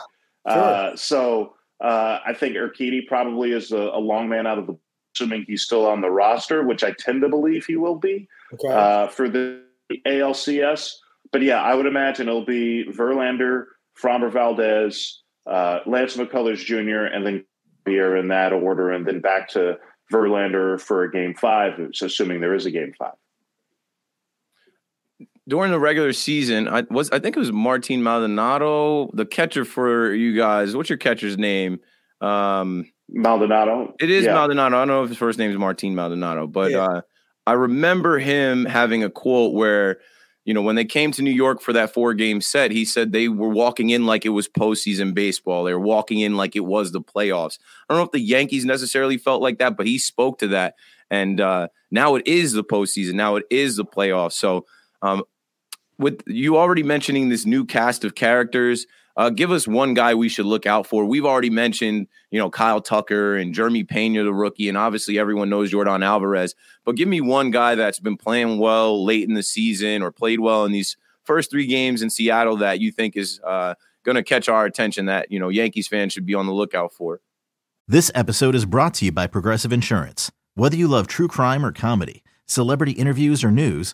sure. 0.53 0.61
uh, 0.61 0.95
so 0.95 1.55
uh, 1.81 2.19
I 2.25 2.33
think 2.33 2.55
Urquidy 2.55 3.07
probably 3.07 3.51
is 3.51 3.71
a, 3.71 3.77
a 3.77 3.99
long 3.99 4.29
man 4.29 4.45
out 4.45 4.59
of 4.59 4.67
the 4.67 4.77
assuming 5.13 5.45
he's 5.47 5.63
still 5.63 5.85
on 5.85 6.01
the 6.01 6.09
roster, 6.09 6.63
which 6.63 6.83
I 6.83 6.91
tend 6.91 7.21
to 7.21 7.29
believe 7.29 7.65
he 7.65 7.75
will 7.75 7.95
be 7.95 8.27
okay. 8.53 8.67
uh, 8.67 9.07
for 9.07 9.29
the 9.29 9.63
ALCS. 10.05 10.93
But 11.31 11.41
yeah, 11.41 11.61
I 11.61 11.73
would 11.75 11.85
imagine 11.85 12.27
it'll 12.27 12.45
be 12.45 12.85
Verlander, 12.85 13.65
Framber 13.99 14.31
Valdez, 14.31 15.21
uh, 15.45 15.79
Lance 15.85 16.17
McCullers 16.17 16.63
Jr., 16.63 17.05
and 17.05 17.25
then 17.25 17.45
Beer 17.85 18.15
in 18.15 18.29
that 18.29 18.53
order, 18.53 18.91
and 18.91 19.05
then 19.05 19.19
back 19.19 19.49
to 19.49 19.77
Verlander 20.11 20.79
for 20.79 21.03
a 21.03 21.11
game 21.11 21.33
five, 21.33 21.79
assuming 22.01 22.39
there 22.39 22.53
is 22.53 22.65
a 22.65 22.71
game 22.71 22.93
five. 22.97 23.13
During 25.47 25.71
the 25.71 25.79
regular 25.79 26.13
season, 26.13 26.69
I 26.69 26.83
was 26.89 27.11
I 27.11 27.19
think 27.19 27.35
it 27.35 27.39
was 27.39 27.51
Martin 27.51 28.01
Maldonado, 28.01 29.11
the 29.13 29.25
catcher 29.25 29.65
for 29.65 30.13
you 30.13 30.37
guys. 30.37 30.75
What's 30.75 30.89
your 30.89 30.97
catcher's 30.97 31.37
name? 31.37 31.81
Um, 32.21 32.92
Maldonado. 33.13 33.93
It 33.99 34.09
is 34.09 34.25
yeah. 34.25 34.33
Maldonado. 34.33 34.75
I 34.75 34.79
don't 34.81 34.87
know 34.87 35.03
if 35.03 35.09
his 35.09 35.17
first 35.17 35.39
name 35.39 35.51
is 35.51 35.57
Martin 35.57 35.95
Maldonado, 35.95 36.47
but 36.47 36.71
yeah. 36.71 36.85
uh, 36.85 37.01
I 37.45 37.53
remember 37.53 38.19
him 38.19 38.65
having 38.65 39.03
a 39.03 39.09
quote 39.09 39.53
where, 39.53 39.99
you 40.45 40.53
know, 40.53 40.61
when 40.61 40.75
they 40.75 40.85
came 40.85 41.11
to 41.11 41.21
New 41.21 41.31
York 41.31 41.61
for 41.61 41.73
that 41.73 41.93
four 41.93 42.13
game 42.13 42.41
set, 42.41 42.71
he 42.71 42.85
said 42.85 43.11
they 43.11 43.27
were 43.27 43.49
walking 43.49 43.91
in 43.91 44.05
like 44.05 44.25
it 44.25 44.29
was 44.29 44.49
postseason 44.49 45.13
baseball. 45.13 45.63
They 45.63 45.73
were 45.73 45.79
walking 45.79 46.19
in 46.19 46.35
like 46.35 46.55
it 46.55 46.65
was 46.65 46.91
the 46.91 47.01
playoffs. 47.01 47.59
I 47.87 47.93
don't 47.93 47.99
know 47.99 48.05
if 48.05 48.11
the 48.11 48.19
Yankees 48.19 48.65
necessarily 48.65 49.17
felt 49.17 49.41
like 49.41 49.59
that, 49.59 49.77
but 49.77 49.87
he 49.87 49.97
spoke 49.97 50.39
to 50.39 50.47
that. 50.49 50.75
And 51.09 51.39
uh, 51.39 51.67
now 51.91 52.15
it 52.15 52.27
is 52.27 52.53
the 52.53 52.63
postseason. 52.63 53.13
Now 53.13 53.35
it 53.35 53.45
is 53.49 53.75
the 53.75 53.85
playoffs. 53.85 54.33
So, 54.33 54.65
um, 55.01 55.23
with 55.97 56.21
you 56.27 56.57
already 56.57 56.83
mentioning 56.83 57.29
this 57.29 57.45
new 57.45 57.65
cast 57.65 58.03
of 58.03 58.15
characters, 58.15 58.85
uh, 59.15 59.29
give 59.29 59.51
us 59.51 59.67
one 59.67 59.93
guy 59.93 60.15
we 60.15 60.27
should 60.27 60.45
look 60.45 60.65
out 60.65 60.87
for. 60.87 61.05
We've 61.05 61.25
already 61.25 61.49
mentioned, 61.49 62.07
you 62.31 62.39
know, 62.39 62.49
Kyle 62.49 62.81
Tucker 62.81 63.35
and 63.37 63.53
Jeremy 63.53 63.83
Pena, 63.83 64.23
the 64.23 64.33
rookie, 64.33 64.69
and 64.69 64.77
obviously 64.77 65.19
everyone 65.19 65.49
knows 65.49 65.71
Yordan 65.71 66.03
Alvarez. 66.03 66.55
But 66.83 66.95
give 66.95 67.07
me 67.07 67.21
one 67.21 67.51
guy 67.51 67.75
that's 67.75 67.99
been 67.99 68.17
playing 68.17 68.57
well 68.57 69.03
late 69.05 69.27
in 69.27 69.35
the 69.35 69.43
season 69.43 70.01
or 70.01 70.11
played 70.11 70.39
well 70.39 70.65
in 70.65 70.71
these 70.71 70.97
first 71.23 71.51
three 71.51 71.67
games 71.67 72.01
in 72.01 72.09
Seattle 72.09 72.57
that 72.57 72.79
you 72.79 72.91
think 72.91 73.15
is 73.15 73.39
uh, 73.45 73.75
going 74.03 74.15
to 74.15 74.23
catch 74.23 74.49
our 74.49 74.65
attention 74.65 75.05
that 75.05 75.31
you 75.31 75.39
know 75.39 75.49
Yankees 75.49 75.87
fans 75.87 76.11
should 76.11 76.25
be 76.25 76.33
on 76.33 76.47
the 76.47 76.53
lookout 76.53 76.91
for. 76.91 77.21
This 77.87 78.09
episode 78.15 78.55
is 78.55 78.65
brought 78.65 78.95
to 78.95 79.05
you 79.05 79.11
by 79.11 79.27
Progressive 79.27 79.71
Insurance. 79.71 80.31
Whether 80.55 80.75
you 80.75 80.87
love 80.87 81.07
true 81.07 81.27
crime 81.27 81.65
or 81.65 81.71
comedy 81.71 82.23
Celebrity 82.45 82.91
interviews 82.91 83.43
or 83.43 83.51
news, 83.51 83.93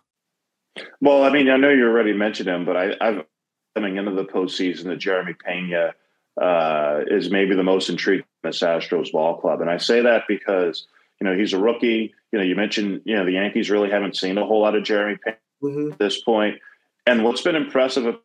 Well, 1.01 1.23
I 1.23 1.31
mean, 1.31 1.49
I 1.49 1.57
know 1.57 1.69
you 1.69 1.85
already 1.85 2.13
mentioned 2.13 2.49
him, 2.49 2.65
but 2.65 2.77
I, 2.77 2.95
I've 3.01 3.25
coming 3.75 3.97
into 3.97 4.11
the 4.11 4.25
postseason 4.25 4.85
that 4.85 4.97
Jeremy 4.97 5.33
Pena 5.33 5.93
uh, 6.41 7.01
is 7.07 7.29
maybe 7.29 7.55
the 7.55 7.63
most 7.63 7.89
intriguing 7.89 8.25
in 8.43 8.49
this 8.49 8.59
Astros 8.59 9.11
ball 9.11 9.39
club. 9.39 9.61
And 9.61 9.69
I 9.69 9.77
say 9.77 10.01
that 10.01 10.23
because, 10.27 10.87
you 11.19 11.27
know, 11.27 11.37
he's 11.37 11.53
a 11.53 11.59
rookie. 11.59 12.13
You 12.31 12.39
know, 12.39 12.45
you 12.45 12.55
mentioned, 12.55 13.01
you 13.05 13.15
know, 13.15 13.25
the 13.25 13.33
Yankees 13.33 13.69
really 13.69 13.89
haven't 13.89 14.17
seen 14.17 14.37
a 14.37 14.45
whole 14.45 14.61
lot 14.61 14.75
of 14.75 14.83
Jeremy 14.83 15.17
Pena 15.23 15.37
mm-hmm. 15.63 15.91
at 15.93 15.99
this 15.99 16.21
point. 16.21 16.59
And 17.05 17.23
what's 17.23 17.41
been 17.41 17.55
impressive 17.55 18.15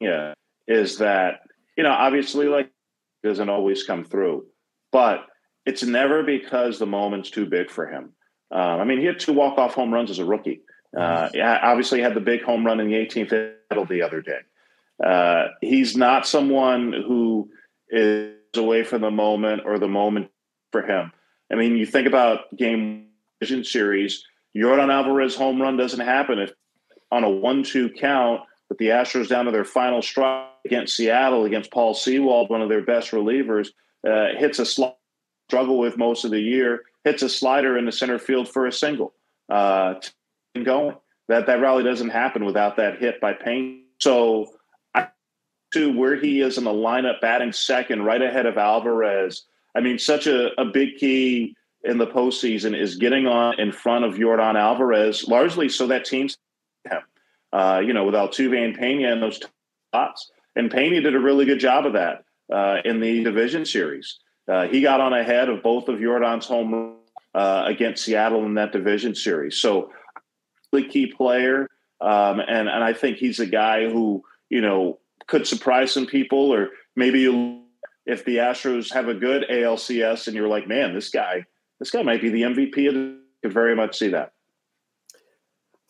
yeah, 0.00 0.34
is 0.66 0.98
that, 0.98 1.40
you 1.76 1.82
know, 1.82 1.90
obviously 1.90 2.46
like 2.46 2.70
doesn't 3.22 3.48
always 3.48 3.84
come 3.84 4.04
through, 4.04 4.46
but 4.92 5.26
it's 5.64 5.82
never 5.82 6.22
because 6.22 6.78
the 6.78 6.86
moment's 6.86 7.30
too 7.30 7.46
big 7.46 7.70
for 7.70 7.86
him. 7.86 8.10
Um, 8.50 8.80
I 8.80 8.84
mean, 8.84 9.00
he 9.00 9.06
had 9.06 9.18
two 9.18 9.32
walk-off 9.32 9.74
home 9.74 9.92
runs 9.92 10.10
as 10.10 10.18
a 10.18 10.24
rookie. 10.24 10.60
Uh, 10.96 11.28
obviously 11.62 12.00
had 12.00 12.14
the 12.14 12.20
big 12.20 12.42
home 12.42 12.64
run 12.64 12.80
in 12.80 12.88
the 12.88 12.94
18th 12.94 13.54
battle 13.68 13.84
the 13.84 14.02
other 14.02 14.20
day. 14.20 14.38
Uh, 15.04 15.48
he's 15.60 15.96
not 15.96 16.26
someone 16.26 16.92
who 16.92 17.50
is 17.90 18.34
away 18.56 18.84
from 18.84 19.02
the 19.02 19.10
moment 19.10 19.62
or 19.64 19.78
the 19.78 19.88
moment 19.88 20.30
for 20.70 20.82
him. 20.82 21.12
I 21.52 21.56
mean, 21.56 21.76
you 21.76 21.86
think 21.86 22.06
about 22.06 22.56
game 22.56 23.08
vision 23.40 23.64
series, 23.64 24.24
Yordan 24.56 24.92
Alvarez 24.92 25.34
home 25.34 25.60
run 25.60 25.76
doesn't 25.76 26.00
happen 26.00 26.38
if 26.38 26.52
on 27.10 27.24
a 27.24 27.30
one-two 27.30 27.90
count 27.90 28.42
with 28.68 28.78
the 28.78 28.88
Astros 28.88 29.28
down 29.28 29.44
to 29.44 29.50
their 29.50 29.64
final 29.64 30.02
strike 30.02 30.48
against 30.64 30.96
Seattle 30.96 31.44
against 31.44 31.70
Paul 31.70 31.94
Sewald, 31.94 32.50
one 32.50 32.62
of 32.62 32.68
their 32.68 32.82
best 32.82 33.10
relievers, 33.10 33.68
uh, 34.08 34.28
hits 34.38 34.58
a 34.58 34.66
sl- 34.66 34.96
struggle 35.48 35.78
with 35.78 35.98
most 35.98 36.24
of 36.24 36.30
the 36.30 36.40
year, 36.40 36.82
hits 37.04 37.22
a 37.22 37.28
slider 37.28 37.76
in 37.76 37.84
the 37.84 37.92
center 37.92 38.18
field 38.18 38.48
for 38.48 38.66
a 38.66 38.72
single. 38.72 39.14
Uh, 39.48 39.94
going 40.62 40.96
that 41.26 41.46
that 41.46 41.60
rally 41.60 41.82
doesn't 41.82 42.10
happen 42.10 42.44
without 42.44 42.76
that 42.76 42.98
hit 42.98 43.20
by 43.20 43.32
Payne. 43.32 43.84
So 43.98 44.52
to 45.74 45.92
where 45.92 46.14
he 46.14 46.40
is 46.40 46.56
in 46.56 46.64
the 46.64 46.70
lineup 46.70 47.20
batting 47.20 47.52
second, 47.52 48.04
right 48.04 48.22
ahead 48.22 48.46
of 48.46 48.56
Alvarez. 48.56 49.42
I 49.74 49.80
mean, 49.80 49.98
such 49.98 50.28
a, 50.28 50.58
a 50.60 50.64
big 50.64 50.98
key 50.98 51.56
in 51.82 51.98
the 51.98 52.06
postseason 52.06 52.78
is 52.78 52.94
getting 52.94 53.26
on 53.26 53.58
in 53.58 53.72
front 53.72 54.04
of 54.04 54.14
Yordan 54.14 54.54
Alvarez, 54.54 55.26
largely 55.26 55.68
so 55.68 55.88
that 55.88 56.04
team's 56.04 56.36
him. 56.88 57.00
Uh, 57.52 57.82
you 57.84 57.92
know, 57.92 58.04
with 58.04 58.14
Altuve 58.14 58.56
and 58.64 58.76
Pena 58.76 59.12
in 59.12 59.20
those 59.20 59.40
spots. 59.90 60.30
And 60.54 60.70
Pena 60.70 61.00
did 61.00 61.14
a 61.14 61.20
really 61.20 61.44
good 61.44 61.58
job 61.58 61.86
of 61.86 61.94
that 61.94 62.24
uh, 62.52 62.78
in 62.84 63.00
the 63.00 63.24
division 63.24 63.64
series. 63.66 64.20
Uh, 64.46 64.68
he 64.68 64.80
got 64.80 65.00
on 65.00 65.12
ahead 65.12 65.48
of 65.48 65.62
both 65.62 65.88
of 65.88 65.98
Yordan's 65.98 66.46
home 66.46 66.98
uh, 67.34 67.64
against 67.66 68.04
Seattle 68.04 68.44
in 68.44 68.54
that 68.54 68.72
division 68.72 69.14
series. 69.14 69.56
So, 69.56 69.90
really 70.74 70.88
key 70.88 71.06
player. 71.06 71.68
Um, 72.00 72.40
and, 72.40 72.68
and 72.68 72.84
I 72.84 72.92
think 72.92 73.18
he's 73.18 73.40
a 73.40 73.46
guy 73.46 73.88
who, 73.88 74.22
you 74.50 74.60
know, 74.60 74.98
could 75.26 75.46
surprise 75.46 75.92
some 75.92 76.06
people, 76.06 76.52
or 76.52 76.70
maybe 76.96 77.20
you, 77.20 77.62
if 78.06 78.24
the 78.24 78.36
Astros 78.36 78.92
have 78.92 79.08
a 79.08 79.14
good 79.14 79.46
ALCS 79.50 80.26
and 80.26 80.36
you're 80.36 80.48
like, 80.48 80.68
man, 80.68 80.94
this 80.94 81.08
guy, 81.08 81.44
this 81.78 81.90
guy 81.90 82.02
might 82.02 82.20
be 82.20 82.28
the 82.28 82.42
MVP. 82.42 82.88
Of 82.88 82.94
the, 82.94 83.20
could 83.42 83.52
very 83.52 83.74
much 83.74 83.98
see 83.98 84.08
that. 84.08 84.32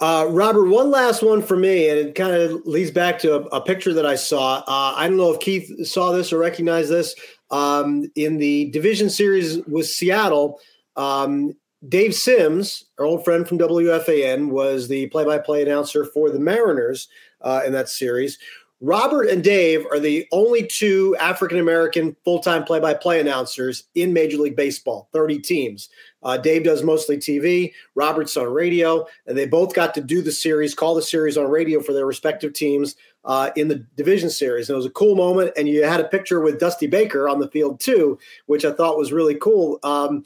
Uh, 0.00 0.26
Robert, 0.28 0.68
one 0.68 0.90
last 0.90 1.22
one 1.22 1.40
for 1.40 1.56
me, 1.56 1.88
and 1.88 1.98
it 1.98 2.14
kind 2.14 2.34
of 2.34 2.66
leads 2.66 2.90
back 2.90 3.18
to 3.20 3.36
a, 3.36 3.40
a 3.56 3.60
picture 3.60 3.94
that 3.94 4.04
I 4.04 4.16
saw. 4.16 4.56
Uh, 4.66 4.94
I 4.96 5.06
don't 5.06 5.16
know 5.16 5.32
if 5.32 5.40
Keith 5.40 5.86
saw 5.86 6.12
this 6.12 6.32
or 6.32 6.38
recognized 6.38 6.90
this. 6.90 7.14
Um, 7.50 8.10
in 8.16 8.38
the 8.38 8.70
division 8.70 9.08
series 9.08 9.58
with 9.66 9.86
Seattle, 9.86 10.58
um, 10.96 11.54
Dave 11.88 12.14
Sims, 12.14 12.84
our 12.98 13.04
old 13.04 13.24
friend 13.24 13.46
from 13.46 13.58
WFAN, 13.58 14.50
was 14.50 14.88
the 14.88 15.08
play 15.08 15.24
by 15.24 15.38
play 15.38 15.62
announcer 15.62 16.04
for 16.04 16.30
the 16.30 16.38
Mariners 16.38 17.08
uh, 17.40 17.62
in 17.66 17.72
that 17.72 17.88
series. 17.88 18.38
Robert 18.80 19.28
and 19.28 19.42
Dave 19.42 19.86
are 19.90 19.98
the 19.98 20.26
only 20.30 20.66
two 20.66 21.16
African 21.18 21.58
American 21.58 22.16
full 22.24 22.40
time 22.40 22.64
play 22.64 22.80
by 22.80 22.92
play 22.92 23.20
announcers 23.20 23.84
in 23.94 24.12
Major 24.12 24.36
League 24.36 24.56
Baseball, 24.56 25.08
30 25.12 25.38
teams. 25.38 25.88
Uh, 26.22 26.36
Dave 26.36 26.64
does 26.64 26.82
mostly 26.82 27.16
TV, 27.16 27.72
Robert's 27.94 28.36
on 28.36 28.46
radio, 28.46 29.06
and 29.26 29.38
they 29.38 29.46
both 29.46 29.74
got 29.74 29.94
to 29.94 30.02
do 30.02 30.22
the 30.22 30.32
series, 30.32 30.74
call 30.74 30.94
the 30.94 31.02
series 31.02 31.38
on 31.38 31.50
radio 31.50 31.80
for 31.80 31.92
their 31.92 32.06
respective 32.06 32.52
teams 32.52 32.96
uh, 33.24 33.50
in 33.56 33.68
the 33.68 33.76
division 33.96 34.28
series. 34.28 34.68
And 34.68 34.74
it 34.74 34.76
was 34.76 34.86
a 34.86 34.90
cool 34.90 35.16
moment. 35.16 35.52
And 35.56 35.68
you 35.68 35.84
had 35.84 36.00
a 36.00 36.08
picture 36.08 36.40
with 36.40 36.60
Dusty 36.60 36.86
Baker 36.86 37.28
on 37.28 37.38
the 37.38 37.48
field 37.48 37.80
too, 37.80 38.18
which 38.46 38.64
I 38.64 38.72
thought 38.72 38.98
was 38.98 39.12
really 39.12 39.36
cool. 39.36 39.78
Um, 39.82 40.24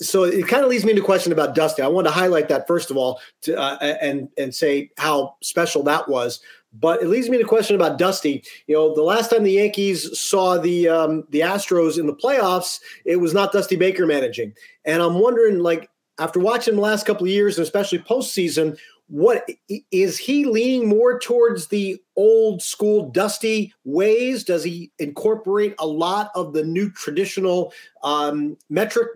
so 0.00 0.22
it 0.24 0.46
kind 0.46 0.62
of 0.62 0.70
leads 0.70 0.84
me 0.84 0.90
into 0.90 1.02
a 1.02 1.04
question 1.04 1.32
about 1.32 1.54
Dusty. 1.54 1.82
I 1.82 1.88
want 1.88 2.06
to 2.06 2.12
highlight 2.12 2.48
that 2.48 2.66
first 2.66 2.90
of 2.90 2.96
all, 2.96 3.20
to, 3.42 3.58
uh, 3.58 3.76
and 3.80 4.28
and 4.38 4.54
say 4.54 4.90
how 4.98 5.36
special 5.42 5.82
that 5.84 6.08
was. 6.08 6.40
But 6.76 7.02
it 7.02 7.08
leads 7.08 7.28
me 7.28 7.38
to 7.38 7.44
a 7.44 7.48
question 7.48 7.76
about 7.76 7.98
Dusty. 7.98 8.42
You 8.66 8.74
know, 8.74 8.94
the 8.94 9.02
last 9.02 9.30
time 9.30 9.44
the 9.44 9.52
Yankees 9.52 10.18
saw 10.18 10.58
the 10.58 10.88
um, 10.88 11.24
the 11.30 11.40
Astros 11.40 11.98
in 11.98 12.06
the 12.06 12.14
playoffs, 12.14 12.80
it 13.04 13.16
was 13.16 13.34
not 13.34 13.52
Dusty 13.52 13.76
Baker 13.76 14.06
managing, 14.06 14.54
and 14.84 15.02
I'm 15.02 15.18
wondering, 15.18 15.60
like, 15.60 15.90
after 16.18 16.40
watching 16.40 16.76
the 16.76 16.80
last 16.80 17.06
couple 17.06 17.24
of 17.24 17.30
years, 17.30 17.58
and 17.58 17.64
especially 17.64 17.98
postseason, 17.98 18.78
what 19.08 19.48
is 19.90 20.18
he 20.18 20.44
leaning 20.44 20.88
more 20.88 21.18
towards 21.18 21.68
the 21.68 22.00
old 22.16 22.62
school 22.62 23.10
Dusty 23.10 23.72
ways? 23.84 24.44
Does 24.44 24.64
he 24.64 24.90
incorporate 24.98 25.74
a 25.78 25.86
lot 25.86 26.30
of 26.34 26.52
the 26.52 26.64
new 26.64 26.90
traditional 26.90 27.72
um, 28.02 28.56
metric 28.70 29.08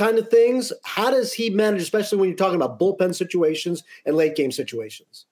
kind 0.00 0.18
of 0.18 0.30
things? 0.30 0.72
How 0.84 1.10
does 1.10 1.34
he 1.34 1.50
manage, 1.50 1.82
especially 1.82 2.18
when 2.18 2.28
you're 2.30 2.36
talking 2.36 2.56
about 2.56 2.80
bullpen 2.80 3.14
situations 3.14 3.84
and 4.06 4.16
late 4.16 4.34
game 4.34 4.50
situations? 4.50 5.26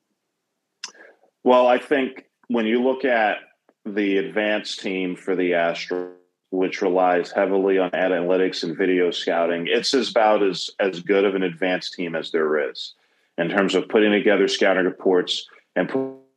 Well, 1.43 1.67
I 1.67 1.79
think 1.79 2.27
when 2.49 2.67
you 2.67 2.83
look 2.83 3.05
at 3.05 3.39
the 3.87 4.19
advanced 4.19 4.81
team 4.81 5.17
for 5.17 5.35
the 5.35 5.53
Astros, 5.53 6.13
which 6.51 6.83
relies 6.83 7.31
heavily 7.31 7.79
on 7.79 7.91
analytics 7.93 8.63
and 8.63 8.77
video 8.77 9.11
scouting, 9.11 9.67
it's 9.69 9.95
about 9.95 10.43
as 10.43 10.71
as 10.81 11.01
good 11.01 11.25
of 11.25 11.35
an 11.35 11.43
advanced 11.43 11.95
team 11.95 12.15
as 12.15 12.31
there 12.31 12.71
is 12.71 12.95
in 13.39 13.49
terms 13.49 13.75
of 13.75 13.89
putting 13.89 14.13
together 14.13 14.49
scouting 14.49 14.85
reports 14.85 15.47
and 15.77 15.91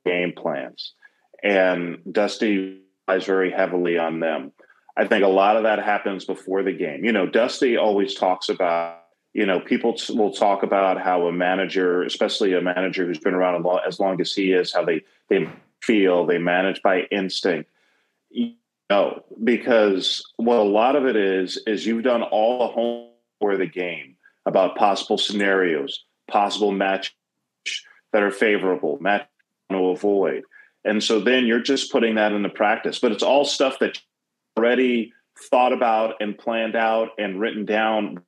game 0.05 0.33
plans. 0.35 0.93
And 1.43 1.99
Dusty 2.09 2.81
relies 3.07 3.25
very 3.25 3.51
heavily 3.51 3.97
on 3.97 4.19
them. 4.21 4.53
I 4.97 5.05
think 5.07 5.23
a 5.23 5.29
lot 5.29 5.57
of 5.57 5.63
that 5.63 5.79
happens 5.79 6.25
before 6.25 6.63
the 6.63 6.73
game. 6.73 7.05
You 7.05 7.11
know, 7.11 7.25
Dusty 7.25 7.77
always 7.77 8.13
talks 8.13 8.49
about 8.49 9.01
you 9.33 9.45
know, 9.45 9.59
people 9.59 9.95
will 10.09 10.33
talk 10.33 10.63
about 10.63 10.99
how 10.99 11.27
a 11.27 11.31
manager, 11.31 12.03
especially 12.03 12.53
a 12.53 12.61
manager 12.61 13.05
who's 13.05 13.19
been 13.19 13.33
around 13.33 13.65
as 13.87 13.99
long 13.99 14.19
as 14.19 14.33
he 14.33 14.51
is, 14.51 14.73
how 14.73 14.83
they 14.83 15.03
they 15.29 15.47
feel, 15.81 16.25
they 16.25 16.37
manage 16.37 16.81
by 16.81 17.01
instinct. 17.11 17.69
You 18.29 18.53
No, 18.89 19.23
because 19.43 20.21
what 20.35 20.57
a 20.57 20.63
lot 20.63 20.95
of 20.95 21.05
it 21.05 21.15
is 21.15 21.57
is 21.65 21.85
you've 21.85 22.03
done 22.03 22.23
all 22.23 22.59
the 22.59 22.67
home 22.67 23.09
for 23.39 23.55
the 23.55 23.65
game 23.65 24.15
about 24.45 24.75
possible 24.75 25.17
scenarios, 25.17 26.03
possible 26.27 26.71
match 26.71 27.15
that 28.11 28.23
are 28.23 28.31
favorable, 28.31 28.97
match 28.99 29.27
to 29.69 29.77
avoid, 29.77 30.43
and 30.83 31.01
so 31.01 31.21
then 31.21 31.45
you're 31.45 31.61
just 31.61 31.89
putting 31.89 32.15
that 32.15 32.33
into 32.33 32.49
practice. 32.49 32.99
But 32.99 33.13
it's 33.13 33.23
all 33.23 33.45
stuff 33.45 33.79
that 33.79 33.97
already 34.57 35.13
thought 35.49 35.73
about 35.73 36.15
and 36.19 36.37
planned 36.37 36.75
out 36.75 37.09
and 37.17 37.39
written 37.39 37.65
down 37.65 38.23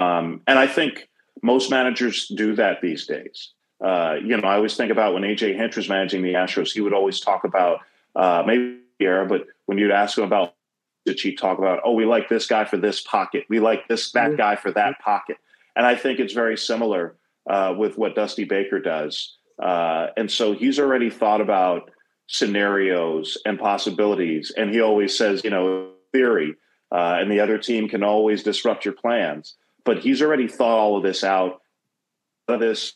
um, 0.00 0.42
and 0.46 0.58
I 0.58 0.66
think 0.66 1.08
most 1.42 1.70
managers 1.70 2.28
do 2.28 2.54
that 2.56 2.80
these 2.80 3.06
days. 3.06 3.52
Uh, 3.82 4.16
you 4.22 4.36
know, 4.36 4.46
I 4.46 4.56
always 4.56 4.76
think 4.76 4.92
about 4.92 5.14
when 5.14 5.22
AJ 5.22 5.56
Hinch 5.56 5.76
was 5.76 5.88
managing 5.88 6.22
the 6.22 6.34
Astros, 6.34 6.72
he 6.72 6.80
would 6.80 6.92
always 6.92 7.20
talk 7.20 7.44
about 7.44 7.80
uh, 8.14 8.42
maybe 8.46 8.78
era, 9.00 9.26
but 9.26 9.46
when 9.66 9.78
you'd 9.78 9.90
ask 9.90 10.18
him 10.18 10.24
about 10.24 10.54
did 11.04 11.18
he 11.18 11.34
talk 11.34 11.58
about, 11.58 11.80
oh, 11.84 11.94
we 11.94 12.04
like 12.04 12.28
this 12.28 12.46
guy 12.46 12.64
for 12.64 12.76
this 12.76 13.00
pocket, 13.00 13.44
we 13.48 13.58
like 13.58 13.88
this 13.88 14.12
that 14.12 14.28
mm-hmm. 14.28 14.36
guy 14.36 14.54
for 14.54 14.70
that 14.70 15.00
pocket, 15.00 15.36
and 15.74 15.84
I 15.84 15.96
think 15.96 16.20
it's 16.20 16.32
very 16.32 16.56
similar 16.56 17.16
uh, 17.50 17.74
with 17.76 17.98
what 17.98 18.14
Dusty 18.14 18.44
Baker 18.44 18.78
does, 18.78 19.36
uh, 19.60 20.08
and 20.16 20.30
so 20.30 20.52
he's 20.52 20.78
already 20.78 21.10
thought 21.10 21.40
about 21.40 21.90
scenarios 22.26 23.38
and 23.44 23.58
possibilities, 23.58 24.52
and 24.56 24.70
he 24.70 24.80
always 24.80 25.16
says, 25.16 25.42
you 25.44 25.50
know, 25.50 25.90
theory, 26.12 26.54
uh, 26.90 27.18
and 27.20 27.30
the 27.30 27.40
other 27.40 27.58
team 27.58 27.88
can 27.88 28.02
always 28.02 28.42
disrupt 28.42 28.84
your 28.84 28.94
plans 28.94 29.56
but 29.84 29.98
he's 29.98 30.22
already 30.22 30.48
thought 30.48 30.78
all 30.78 30.96
of 30.96 31.02
this 31.02 31.24
out. 31.24 31.60
Of 32.48 32.60
this 32.60 32.94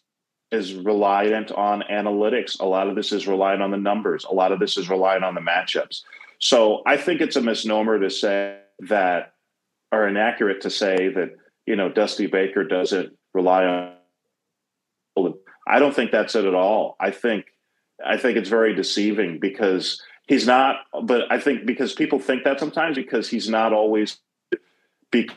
is 0.51 0.75
reliant 0.75 1.51
on 1.53 1.83
analytics. 1.91 2.61
A 2.61 2.65
lot 2.65 2.89
of 2.89 2.97
this 2.97 3.13
is 3.13 3.27
reliant 3.27 3.63
on 3.63 3.71
the 3.71 3.77
numbers. 3.77 4.25
A 4.25 4.35
lot 4.35 4.53
of 4.53 4.59
this 4.59 4.77
is 4.77 4.89
reliant 4.89 5.25
on 5.25 5.35
the 5.35 5.41
matchups. 5.41 6.03
So 6.39 6.83
I 6.87 6.97
think 6.97 7.21
it's 7.21 7.37
a 7.37 7.41
misnomer 7.41 7.99
to 8.01 8.11
say 8.11 8.59
that, 8.81 9.35
or 9.93 10.07
inaccurate 10.07 10.61
to 10.63 10.71
say 10.71 11.09
that, 11.09 11.37
you 11.65 11.77
know, 11.77 11.89
Dusty 11.89 12.27
Baker 12.27 12.65
doesn't 12.65 13.17
rely 13.35 13.65
on. 13.65 15.35
I 15.67 15.79
don't 15.79 15.95
think 15.95 16.11
that's 16.11 16.35
it 16.35 16.45
at 16.45 16.55
all. 16.55 16.97
I 17.01 17.11
think, 17.11 17.47
I 18.05 18.17
think 18.17 18.37
it's 18.37 18.49
very 18.49 18.75
deceiving 18.75 19.39
because 19.39 20.03
he's 20.27 20.47
not, 20.47 20.77
but 21.03 21.31
I 21.31 21.41
think 21.41 21.67
because 21.67 21.93
people 21.93 22.19
think 22.19 22.45
that 22.45 22.61
sometimes 22.61 22.97
because 22.97 23.29
he's 23.29 23.49
not 23.49 23.73
always, 23.73 24.19
be, 25.11 25.31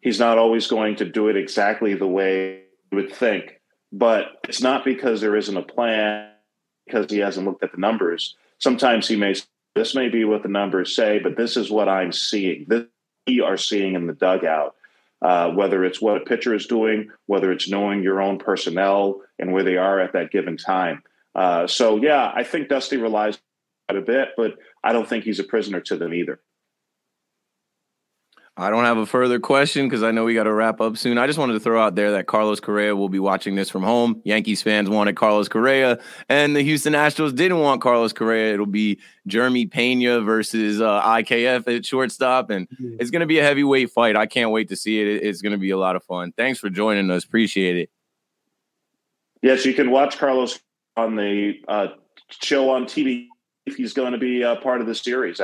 he's 0.00 0.18
not 0.18 0.38
always 0.38 0.66
going 0.66 0.96
to 0.96 1.04
do 1.04 1.28
it 1.28 1.36
exactly 1.36 1.94
the 1.94 2.06
way 2.06 2.62
you 2.90 2.96
would 2.96 3.12
think 3.12 3.60
but 3.92 4.38
it's 4.48 4.62
not 4.62 4.84
because 4.84 5.20
there 5.20 5.36
isn't 5.36 5.56
a 5.56 5.62
plan 5.62 6.30
because 6.86 7.10
he 7.10 7.18
hasn't 7.18 7.46
looked 7.46 7.64
at 7.64 7.72
the 7.72 7.78
numbers. 7.78 8.36
Sometimes 8.58 9.08
he 9.08 9.16
may 9.16 9.34
this 9.74 9.94
may 9.94 10.08
be 10.08 10.24
what 10.24 10.42
the 10.42 10.48
numbers 10.48 10.94
say, 10.94 11.18
but 11.20 11.36
this 11.36 11.56
is 11.56 11.70
what 11.70 11.88
I'm 11.88 12.12
seeing. 12.12 12.66
This 12.68 12.84
we 13.26 13.40
are 13.40 13.56
seeing 13.56 13.94
in 13.94 14.06
the 14.06 14.12
dugout. 14.12 14.74
Uh, 15.22 15.50
whether 15.50 15.84
it's 15.84 16.00
what 16.00 16.16
a 16.16 16.24
pitcher 16.24 16.54
is 16.54 16.66
doing, 16.66 17.10
whether 17.26 17.52
it's 17.52 17.68
knowing 17.68 18.02
your 18.02 18.22
own 18.22 18.38
personnel 18.38 19.20
and 19.38 19.52
where 19.52 19.62
they 19.62 19.76
are 19.76 20.00
at 20.00 20.14
that 20.14 20.30
given 20.30 20.56
time. 20.56 21.02
Uh, 21.34 21.66
so 21.66 21.96
yeah, 21.96 22.32
I 22.34 22.44
think 22.44 22.68
Dusty 22.68 22.96
relies 22.96 23.38
quite 23.88 23.98
a 23.98 24.04
bit, 24.04 24.30
but 24.36 24.56
I 24.82 24.92
don't 24.92 25.08
think 25.08 25.24
he's 25.24 25.38
a 25.38 25.44
prisoner 25.44 25.80
to 25.82 25.96
them 25.96 26.14
either. 26.14 26.40
I 28.56 28.68
don't 28.68 28.84
have 28.84 28.98
a 28.98 29.06
further 29.06 29.40
question 29.40 29.86
because 29.86 30.02
I 30.02 30.10
know 30.10 30.24
we 30.24 30.34
got 30.34 30.42
to 30.42 30.52
wrap 30.52 30.82
up 30.82 30.98
soon. 30.98 31.16
I 31.16 31.26
just 31.26 31.38
wanted 31.38 31.54
to 31.54 31.60
throw 31.60 31.80
out 31.80 31.94
there 31.94 32.10
that 32.12 32.26
Carlos 32.26 32.60
Correa 32.60 32.94
will 32.94 33.08
be 33.08 33.18
watching 33.18 33.54
this 33.54 33.70
from 33.70 33.82
home. 33.82 34.20
Yankees 34.24 34.60
fans 34.60 34.90
wanted 34.90 35.16
Carlos 35.16 35.48
Correa, 35.48 35.98
and 36.28 36.54
the 36.54 36.60
Houston 36.60 36.92
Astros 36.92 37.34
didn't 37.34 37.60
want 37.60 37.80
Carlos 37.80 38.12
Correa. 38.12 38.52
It'll 38.52 38.66
be 38.66 39.00
Jeremy 39.26 39.64
Pena 39.66 40.20
versus 40.20 40.78
uh, 40.78 41.00
IKF 41.00 41.74
at 41.74 41.86
shortstop, 41.86 42.50
and 42.50 42.68
mm-hmm. 42.68 42.96
it's 43.00 43.10
going 43.10 43.20
to 43.20 43.26
be 43.26 43.38
a 43.38 43.42
heavyweight 43.42 43.92
fight. 43.92 44.14
I 44.14 44.26
can't 44.26 44.50
wait 44.50 44.68
to 44.68 44.76
see 44.76 45.00
it. 45.00 45.22
It's 45.22 45.40
going 45.40 45.52
to 45.52 45.58
be 45.58 45.70
a 45.70 45.78
lot 45.78 45.96
of 45.96 46.04
fun. 46.04 46.32
Thanks 46.36 46.58
for 46.58 46.68
joining 46.68 47.10
us. 47.10 47.24
Appreciate 47.24 47.76
it. 47.76 47.90
Yes, 49.42 49.64
you 49.64 49.72
can 49.72 49.90
watch 49.90 50.18
Carlos 50.18 50.58
on 50.96 51.16
the 51.16 51.54
uh, 51.68 51.88
show 52.30 52.70
on 52.70 52.84
TV 52.84 53.26
if 53.66 53.76
he's 53.76 53.92
going 53.92 54.12
to 54.12 54.18
be 54.18 54.42
a 54.42 54.56
part 54.56 54.80
of 54.80 54.86
the 54.86 54.94
series. 54.94 55.40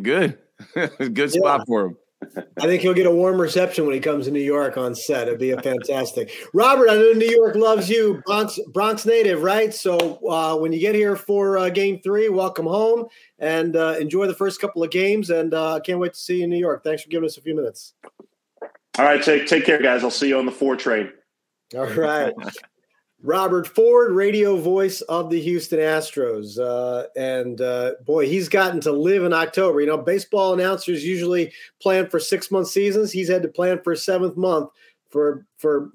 Good, 0.00 0.38
good 0.74 1.30
spot 1.30 1.60
yeah. 1.60 1.64
for 1.66 1.86
him. 1.86 1.96
I 2.58 2.66
think 2.66 2.82
he'll 2.82 2.94
get 2.94 3.06
a 3.06 3.10
warm 3.10 3.40
reception 3.40 3.84
when 3.84 3.94
he 3.94 4.00
comes 4.00 4.26
to 4.26 4.30
New 4.30 4.40
York 4.40 4.76
on 4.76 4.94
set. 4.94 5.28
It'd 5.28 5.40
be 5.40 5.50
a 5.50 5.60
fantastic. 5.60 6.30
Robert, 6.52 6.88
I 6.88 6.94
know 6.94 7.12
New 7.12 7.28
York 7.28 7.54
loves 7.54 7.88
you, 7.88 8.22
Bronx, 8.26 8.58
Bronx 8.72 9.04
native, 9.04 9.42
right? 9.42 9.74
So 9.74 10.18
uh, 10.26 10.56
when 10.56 10.72
you 10.72 10.80
get 10.80 10.94
here 10.94 11.16
for 11.16 11.58
uh, 11.58 11.68
Game 11.68 12.00
Three, 12.02 12.28
welcome 12.28 12.66
home 12.66 13.06
and 13.38 13.76
uh, 13.76 13.96
enjoy 14.00 14.26
the 14.26 14.34
first 14.34 14.60
couple 14.60 14.82
of 14.82 14.90
games. 14.90 15.30
And 15.30 15.52
uh, 15.52 15.74
I 15.74 15.80
can't 15.80 15.98
wait 15.98 16.14
to 16.14 16.18
see 16.18 16.38
you 16.38 16.44
in 16.44 16.50
New 16.50 16.58
York. 16.58 16.82
Thanks 16.82 17.02
for 17.02 17.10
giving 17.10 17.26
us 17.26 17.36
a 17.36 17.42
few 17.42 17.54
minutes. 17.54 17.94
All 18.98 19.04
right, 19.04 19.22
take 19.22 19.46
take 19.46 19.64
care, 19.64 19.82
guys. 19.82 20.04
I'll 20.04 20.10
see 20.10 20.28
you 20.28 20.38
on 20.38 20.46
the 20.46 20.52
four 20.52 20.76
train. 20.76 21.10
All 21.76 21.86
right. 21.86 22.32
Robert 23.24 23.66
Ford, 23.66 24.12
radio 24.12 24.58
voice 24.58 25.00
of 25.00 25.30
the 25.30 25.40
Houston 25.40 25.78
Astros. 25.78 26.58
Uh, 26.58 27.06
and 27.16 27.58
uh, 27.58 27.92
boy, 28.04 28.28
he's 28.28 28.50
gotten 28.50 28.82
to 28.82 28.92
live 28.92 29.24
in 29.24 29.32
October. 29.32 29.80
You 29.80 29.86
know, 29.86 29.96
baseball 29.96 30.52
announcers 30.52 31.02
usually 31.02 31.50
plan 31.80 32.10
for 32.10 32.20
six 32.20 32.50
month 32.50 32.68
seasons. 32.68 33.12
He's 33.12 33.30
had 33.30 33.40
to 33.40 33.48
plan 33.48 33.80
for 33.82 33.94
a 33.94 33.96
seventh 33.96 34.36
month 34.36 34.68
for 35.08 35.46
for 35.56 35.90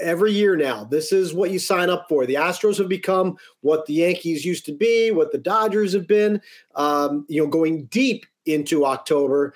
every 0.00 0.32
year 0.32 0.56
now. 0.56 0.84
This 0.84 1.12
is 1.12 1.34
what 1.34 1.50
you 1.50 1.58
sign 1.58 1.90
up 1.90 2.06
for. 2.08 2.24
The 2.24 2.36
Astros 2.36 2.78
have 2.78 2.88
become 2.88 3.36
what 3.60 3.84
the 3.84 3.94
Yankees 3.94 4.46
used 4.46 4.64
to 4.64 4.72
be, 4.72 5.10
what 5.10 5.32
the 5.32 5.38
Dodgers 5.38 5.92
have 5.92 6.06
been. 6.06 6.40
Um, 6.76 7.26
you 7.28 7.42
know, 7.42 7.50
going 7.50 7.84
deep 7.86 8.24
into 8.46 8.86
October. 8.86 9.52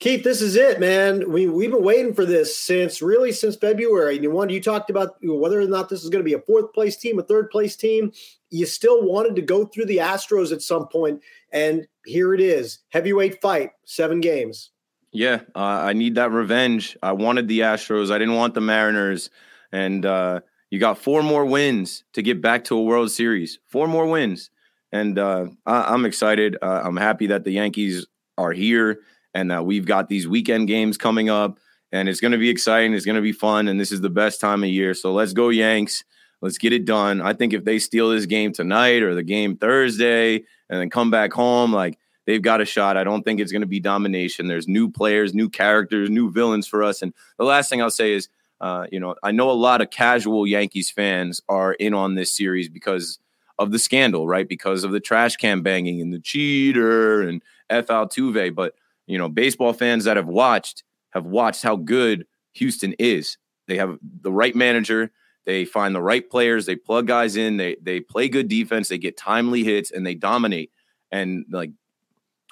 Keith, 0.00 0.22
this 0.22 0.40
is 0.40 0.54
it, 0.54 0.78
man. 0.78 1.28
We 1.30 1.48
we've 1.48 1.72
been 1.72 1.82
waiting 1.82 2.14
for 2.14 2.24
this 2.24 2.56
since 2.56 3.02
really 3.02 3.32
since 3.32 3.56
February. 3.56 4.20
You 4.20 4.30
wanted 4.30 4.54
you 4.54 4.60
talked 4.60 4.90
about 4.90 5.16
whether 5.20 5.60
or 5.60 5.66
not 5.66 5.88
this 5.88 6.04
is 6.04 6.08
going 6.08 6.20
to 6.20 6.28
be 6.28 6.34
a 6.34 6.40
fourth 6.40 6.72
place 6.72 6.96
team, 6.96 7.18
a 7.18 7.22
third 7.22 7.50
place 7.50 7.74
team. 7.74 8.12
You 8.50 8.64
still 8.64 9.02
wanted 9.02 9.34
to 9.36 9.42
go 9.42 9.64
through 9.66 9.86
the 9.86 9.96
Astros 9.96 10.52
at 10.52 10.62
some 10.62 10.86
point, 10.86 11.20
and 11.52 11.88
here 12.06 12.32
it 12.32 12.40
is: 12.40 12.78
heavyweight 12.90 13.40
fight, 13.40 13.72
seven 13.84 14.20
games. 14.20 14.70
Yeah, 15.10 15.40
uh, 15.56 15.58
I 15.58 15.94
need 15.94 16.14
that 16.14 16.30
revenge. 16.30 16.96
I 17.02 17.12
wanted 17.12 17.48
the 17.48 17.60
Astros. 17.60 18.12
I 18.12 18.18
didn't 18.18 18.36
want 18.36 18.54
the 18.54 18.60
Mariners, 18.60 19.30
and 19.72 20.06
uh, 20.06 20.40
you 20.70 20.78
got 20.78 20.98
four 20.98 21.24
more 21.24 21.44
wins 21.44 22.04
to 22.12 22.22
get 22.22 22.40
back 22.40 22.62
to 22.64 22.76
a 22.76 22.82
World 22.82 23.10
Series. 23.10 23.58
Four 23.66 23.88
more 23.88 24.06
wins, 24.06 24.50
and 24.92 25.18
uh, 25.18 25.46
I- 25.66 25.92
am 25.92 26.04
excited. 26.04 26.56
Uh, 26.62 26.82
I'm 26.84 26.96
happy 26.96 27.26
that 27.26 27.42
the 27.42 27.50
Yankees 27.50 28.06
are 28.36 28.52
here 28.52 29.00
and 29.38 29.52
that 29.52 29.64
we've 29.64 29.86
got 29.86 30.08
these 30.08 30.26
weekend 30.26 30.66
games 30.66 30.98
coming 30.98 31.30
up 31.30 31.58
and 31.92 32.08
it's 32.08 32.20
going 32.20 32.32
to 32.32 32.38
be 32.38 32.50
exciting. 32.50 32.92
It's 32.92 33.06
going 33.06 33.16
to 33.16 33.22
be 33.22 33.32
fun. 33.32 33.68
And 33.68 33.78
this 33.80 33.92
is 33.92 34.00
the 34.00 34.10
best 34.10 34.40
time 34.40 34.64
of 34.64 34.68
year. 34.68 34.94
So 34.94 35.12
let's 35.12 35.32
go, 35.32 35.48
Yanks. 35.48 36.02
Let's 36.40 36.58
get 36.58 36.72
it 36.72 36.84
done. 36.84 37.20
I 37.20 37.32
think 37.34 37.52
if 37.52 37.64
they 37.64 37.78
steal 37.78 38.10
this 38.10 38.26
game 38.26 38.52
tonight 38.52 39.02
or 39.02 39.14
the 39.14 39.22
game 39.22 39.56
Thursday 39.56 40.36
and 40.68 40.80
then 40.80 40.90
come 40.90 41.10
back 41.10 41.32
home, 41.32 41.72
like 41.72 41.98
they've 42.26 42.42
got 42.42 42.60
a 42.60 42.64
shot. 42.64 42.96
I 42.96 43.04
don't 43.04 43.22
think 43.22 43.38
it's 43.40 43.52
going 43.52 43.62
to 43.62 43.68
be 43.68 43.80
domination. 43.80 44.48
There's 44.48 44.66
new 44.66 44.90
players, 44.90 45.34
new 45.34 45.48
characters, 45.48 46.10
new 46.10 46.32
villains 46.32 46.66
for 46.66 46.82
us. 46.82 47.00
And 47.00 47.14
the 47.38 47.44
last 47.44 47.70
thing 47.70 47.80
I'll 47.80 47.90
say 47.90 48.14
is, 48.14 48.28
uh, 48.60 48.86
you 48.90 48.98
know, 48.98 49.14
I 49.22 49.30
know 49.30 49.50
a 49.50 49.52
lot 49.52 49.80
of 49.80 49.90
casual 49.90 50.48
Yankees 50.48 50.90
fans 50.90 51.40
are 51.48 51.74
in 51.74 51.94
on 51.94 52.16
this 52.16 52.32
series 52.32 52.68
because 52.68 53.20
of 53.56 53.70
the 53.70 53.78
scandal, 53.78 54.26
right? 54.26 54.48
Because 54.48 54.82
of 54.82 54.90
the 54.90 55.00
trash 55.00 55.36
can 55.36 55.62
banging 55.62 56.00
and 56.00 56.12
the 56.12 56.18
cheater 56.18 57.22
and 57.22 57.40
F. 57.70 57.86
Altuve. 57.86 58.52
But 58.54 58.74
you 59.08 59.18
know, 59.18 59.28
baseball 59.28 59.72
fans 59.72 60.04
that 60.04 60.16
have 60.16 60.28
watched 60.28 60.84
have 61.10 61.24
watched 61.24 61.62
how 61.62 61.74
good 61.74 62.26
Houston 62.52 62.94
is. 62.98 63.38
They 63.66 63.78
have 63.78 63.98
the 64.20 64.30
right 64.30 64.54
manager. 64.54 65.10
They 65.46 65.64
find 65.64 65.94
the 65.94 66.02
right 66.02 66.28
players. 66.28 66.66
They 66.66 66.76
plug 66.76 67.06
guys 67.06 67.36
in. 67.36 67.56
They 67.56 67.76
they 67.80 68.00
play 68.00 68.28
good 68.28 68.48
defense. 68.48 68.88
They 68.88 68.98
get 68.98 69.16
timely 69.16 69.64
hits 69.64 69.90
and 69.90 70.06
they 70.06 70.14
dominate. 70.14 70.70
And 71.10 71.46
like, 71.50 71.70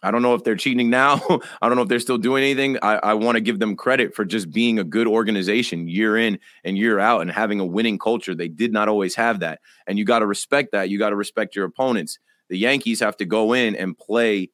I 0.02 0.10
don't 0.10 0.22
know 0.22 0.34
if 0.34 0.44
they're 0.44 0.56
cheating 0.56 0.88
now. 0.88 1.16
I 1.60 1.68
don't 1.68 1.76
know 1.76 1.82
if 1.82 1.88
they're 1.88 2.00
still 2.00 2.16
doing 2.16 2.42
anything. 2.42 2.78
I, 2.80 3.00
I 3.02 3.14
want 3.14 3.36
to 3.36 3.42
give 3.42 3.58
them 3.58 3.76
credit 3.76 4.14
for 4.14 4.24
just 4.24 4.50
being 4.50 4.78
a 4.78 4.84
good 4.84 5.06
organization 5.06 5.88
year 5.88 6.16
in 6.16 6.38
and 6.64 6.78
year 6.78 6.98
out 6.98 7.20
and 7.20 7.30
having 7.30 7.60
a 7.60 7.66
winning 7.66 7.98
culture. 7.98 8.34
They 8.34 8.48
did 8.48 8.72
not 8.72 8.88
always 8.88 9.14
have 9.16 9.40
that. 9.40 9.60
And 9.86 9.98
you 9.98 10.06
got 10.06 10.20
to 10.20 10.26
respect 10.26 10.72
that. 10.72 10.88
You 10.88 10.98
got 10.98 11.10
to 11.10 11.16
respect 11.16 11.54
your 11.54 11.66
opponents. 11.66 12.18
The 12.48 12.56
Yankees 12.56 13.00
have 13.00 13.18
to 13.18 13.26
go 13.26 13.52
in 13.52 13.76
and 13.76 13.98
play 13.98 14.50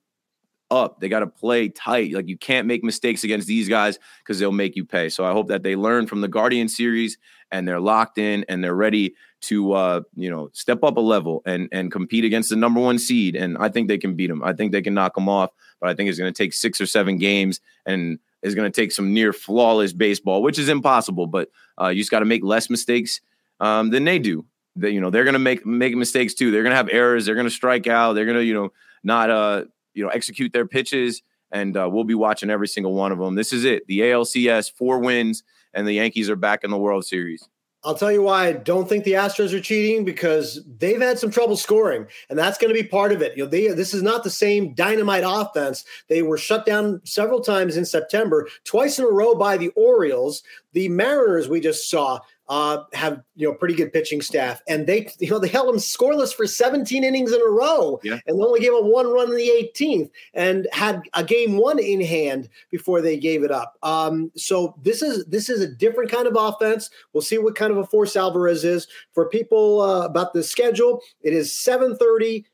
up. 0.73 0.99
They 1.01 1.09
got 1.09 1.21
to 1.21 1.27
play 1.27 1.69
tight. 1.69 2.13
Like 2.13 2.29
you 2.29 2.39
can't 2.39 2.67
make 2.67 2.83
mistakes 2.83 3.23
against 3.23 3.47
these 3.47 3.69
guys 3.69 3.99
because 4.21 4.39
they'll 4.39 4.51
make 4.51 4.75
you 4.75 4.85
pay. 4.85 5.09
So 5.11 5.25
I 5.25 5.33
hope 5.33 5.49
that 5.49 5.63
they 5.63 5.77
learn 5.77 6.07
from 6.07 6.23
the 6.23 6.29
Guardian 6.29 6.69
series 6.69 7.19
and 7.51 7.69
they're 7.69 7.81
locked 7.81 8.19
in 8.19 8.45
and 8.49 8.65
they're 8.65 8.75
ready 8.75 9.15
to 9.43 9.73
uh, 9.73 10.01
you 10.15 10.31
know 10.31 10.49
step 10.53 10.83
up 10.83 10.97
a 10.97 11.01
level 11.01 11.43
and 11.45 11.69
and 11.73 11.93
compete 11.93 12.25
against 12.25 12.49
the 12.49 12.57
number 12.57 12.81
one 12.81 12.99
seed. 12.99 13.37
And 13.37 13.59
I 13.59 13.69
think 13.69 13.89
they 13.89 13.99
can 13.99 14.15
beat 14.15 14.29
them. 14.29 14.43
I 14.43 14.55
think 14.55 14.73
they 14.73 14.83
can 14.83 14.95
knock 14.95 15.15
them 15.15 15.29
off. 15.29 15.51
But 15.81 15.91
I 15.91 15.95
think 15.95 16.09
it's 16.09 16.19
going 16.19 16.33
to 16.33 16.37
take 16.37 16.55
six 16.55 16.81
or 16.81 16.87
seven 16.87 17.19
games 17.19 17.61
and 17.85 18.19
is 18.43 18.55
going 18.55 18.71
to 18.71 18.81
take 18.81 18.93
some 18.93 19.13
near 19.13 19.33
flawless 19.33 19.93
baseball, 19.93 20.43
which 20.43 20.59
is 20.59 20.69
impossible. 20.69 21.27
But 21.27 21.51
uh, 21.81 21.89
you 21.89 22.01
just 22.01 22.11
got 22.11 22.21
to 22.21 22.25
make 22.25 22.43
less 22.43 22.71
mistakes 22.71 23.21
um, 23.61 23.91
than 23.91 24.05
they 24.05 24.19
do. 24.19 24.47
They, 24.75 24.91
you 24.91 25.01
know 25.01 25.11
they're 25.11 25.25
going 25.25 25.35
to 25.35 25.39
make 25.39 25.67
make 25.67 25.95
mistakes 25.95 26.33
too. 26.33 26.51
They're 26.51 26.63
going 26.63 26.73
to 26.73 26.77
have 26.77 26.89
errors. 26.91 27.27
They're 27.27 27.35
going 27.35 27.47
to 27.47 27.51
strike 27.51 27.87
out. 27.87 28.15
They're 28.15 28.25
going 28.25 28.39
to 28.39 28.45
you 28.45 28.55
know 28.55 28.73
not 29.05 29.29
uh 29.29 29.65
you 29.95 30.03
know, 30.03 30.11
execute 30.11 30.53
their 30.53 30.67
pitches, 30.67 31.23
and 31.51 31.77
uh, 31.77 31.89
we'll 31.91 32.05
be 32.05 32.15
watching 32.15 32.51
every 32.51 32.69
single 32.69 32.95
one 32.95 33.13
of 33.13 33.19
them. 33.19 33.35
This 33.35 33.53
is 33.53 33.65
it. 33.65 33.87
The 33.87 34.01
ALCS, 34.01 34.73
four 34.73 34.99
wins, 34.99 35.43
and 35.75 35.87
the 35.87 35.93
Yankees 35.93 36.31
are 36.31 36.37
back 36.37 36.65
in 36.65 36.71
the 36.71 36.79
World 36.79 37.05
Series. 37.05 37.49
I'll 37.85 37.97
tell 37.97 38.13
you 38.13 38.23
why 38.23 38.47
I 38.47 38.53
don't 38.53 38.89
think 38.89 39.03
the 39.03 39.15
Astros 39.15 39.53
are 39.53 39.61
cheating 39.61 40.05
because 40.05 40.61
they've 40.79 41.01
had 41.01 41.19
some 41.19 41.33
trouble 41.33 41.57
scoring, 41.57 42.07
and 42.31 42.39
that's 42.39 42.57
going 42.57 42.73
to 42.73 42.81
be 42.81 42.87
part 42.87 43.11
of 43.11 43.23
it. 43.23 43.37
You 43.37 43.43
know, 43.43 43.51
they 43.51 43.69
this 43.69 43.93
is 43.93 44.03
not 44.03 44.23
the 44.23 44.31
same 44.31 44.73
dynamite 44.75 45.25
offense. 45.27 45.85
They 46.09 46.23
were 46.23 46.39
shut 46.39 46.65
down 46.65 47.01
several 47.05 47.41
times 47.41 47.77
in 47.77 47.85
September, 47.85 48.49
twice 48.65 49.01
in 49.01 49.05
a 49.05 49.09
row 49.09 49.35
by 49.35 49.57
the 49.57 49.71
Orioles. 49.71 50.45
The 50.75 50.89
Mariners 50.91 51.49
we 51.49 51.61
just 51.61 51.91
saw 51.91 52.21
uh, 52.49 52.85
have 52.93 53.23
you 53.37 53.49
know 53.49 53.55
pretty 53.55 53.75
good 53.75 53.93
pitching 53.93 54.21
staff, 54.21 54.61
and 54.69 54.87
they 54.87 55.09
you 55.19 55.31
know 55.31 55.39
they 55.39 55.49
held 55.49 55.69
them 55.69 55.77
scoreless 55.77 56.35
for 56.35 56.47
17 56.47 57.05
innings 57.05 57.33
in 57.33 57.41
a 57.41 57.51
row, 57.51 58.01
yeah. 58.03 58.19
and 58.27 58.41
only 58.41 58.61
gave 58.61 58.73
up 58.73 58.85
one 58.85 59.07
run 59.13 59.31
in 59.31 59.37
the 59.37 59.71
18th, 59.75 60.11
and 60.35 60.67
had 60.73 61.03
a 61.15 61.25
game 61.25 61.57
one 61.57 61.79
in 61.79 62.01
hand 62.01 62.49
before 62.71 63.01
they 63.01 63.17
gave 63.17 63.43
it 63.43 63.51
up. 63.51 63.77
Um, 63.83 64.31
so 64.37 64.75
this 64.83 65.03
is 65.03 65.25
this 65.27 65.49
is 65.49 65.61
a 65.61 65.69
different 65.69 66.11
kind 66.11 66.27
of 66.27 66.37
offense. 66.37 66.91
We'll 67.13 67.23
see 67.23 67.39
what 67.39 67.55
kind 67.55 67.71
of 67.71 67.79
a 67.79 67.87
force 67.87 68.17
Alvarez 68.17 68.65
is 68.65 68.87
for 69.13 69.29
people 69.29 69.81
uh, 69.81 70.05
about 70.05 70.33
the 70.33 70.43
schedule. 70.43 71.01
It 71.23 71.33
is 71.33 71.53
7:30 71.53 72.45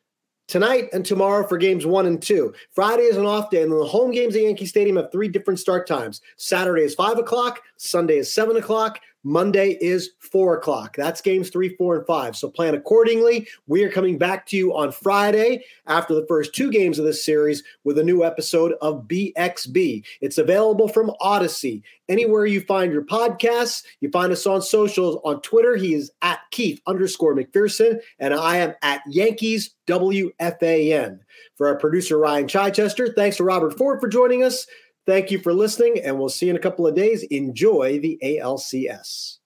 tonight 0.48 0.88
and 0.92 1.04
tomorrow 1.04 1.46
for 1.46 1.58
games 1.58 1.86
one 1.86 2.06
and 2.06 2.20
two. 2.20 2.52
Friday 2.72 3.04
is 3.04 3.16
an 3.16 3.26
off 3.26 3.50
day, 3.50 3.62
and 3.62 3.70
then 3.70 3.78
the 3.78 3.86
home 3.86 4.10
games 4.10 4.34
at 4.34 4.42
Yankee 4.42 4.66
Stadium 4.66 4.96
have 4.96 5.12
three 5.12 5.28
different 5.28 5.60
start 5.60 5.86
times. 5.86 6.20
Saturday 6.36 6.82
is 6.82 6.94
five 6.94 7.18
o'clock, 7.18 7.62
Sunday 7.76 8.16
is 8.16 8.32
seven 8.32 8.56
o'clock, 8.56 8.98
Monday 9.24 9.76
is 9.80 10.10
four 10.20 10.56
o'clock. 10.56 10.96
That's 10.96 11.20
games 11.20 11.50
three, 11.50 11.74
four, 11.76 11.96
and 11.96 12.06
five. 12.06 12.36
So 12.36 12.48
plan 12.48 12.74
accordingly. 12.74 13.48
We 13.66 13.82
are 13.84 13.90
coming 13.90 14.16
back 14.18 14.46
to 14.46 14.56
you 14.56 14.76
on 14.76 14.92
Friday 14.92 15.64
after 15.86 16.14
the 16.14 16.26
first 16.26 16.54
two 16.54 16.70
games 16.70 16.98
of 16.98 17.04
this 17.04 17.24
series 17.24 17.62
with 17.84 17.98
a 17.98 18.04
new 18.04 18.24
episode 18.24 18.74
of 18.80 19.08
BXB. 19.08 20.04
It's 20.20 20.38
available 20.38 20.88
from 20.88 21.12
Audacy. 21.20 21.82
Anywhere 22.08 22.46
you 22.46 22.60
find 22.62 22.92
your 22.92 23.04
podcasts, 23.04 23.82
you 24.00 24.10
find 24.10 24.32
us 24.32 24.46
on 24.46 24.62
socials. 24.62 25.20
On 25.24 25.40
Twitter, 25.42 25.76
he 25.76 25.94
is 25.94 26.10
at 26.22 26.40
Keith 26.50 26.80
underscore 26.86 27.34
McPherson, 27.34 28.00
and 28.18 28.32
I 28.32 28.58
am 28.58 28.74
at 28.82 29.02
Yankees 29.06 29.74
WFAN. 29.86 31.18
For 31.56 31.66
our 31.66 31.76
producer, 31.76 32.18
Ryan 32.18 32.48
Chichester, 32.48 33.12
thanks 33.12 33.36
to 33.38 33.44
Robert 33.44 33.76
Ford 33.76 34.00
for 34.00 34.08
joining 34.08 34.44
us. 34.44 34.66
Thank 35.08 35.30
you 35.30 35.38
for 35.38 35.54
listening, 35.54 36.02
and 36.04 36.18
we'll 36.18 36.28
see 36.28 36.44
you 36.44 36.50
in 36.50 36.56
a 36.56 36.60
couple 36.60 36.86
of 36.86 36.94
days. 36.94 37.22
Enjoy 37.22 37.98
the 37.98 38.18
ALCS. 38.22 39.38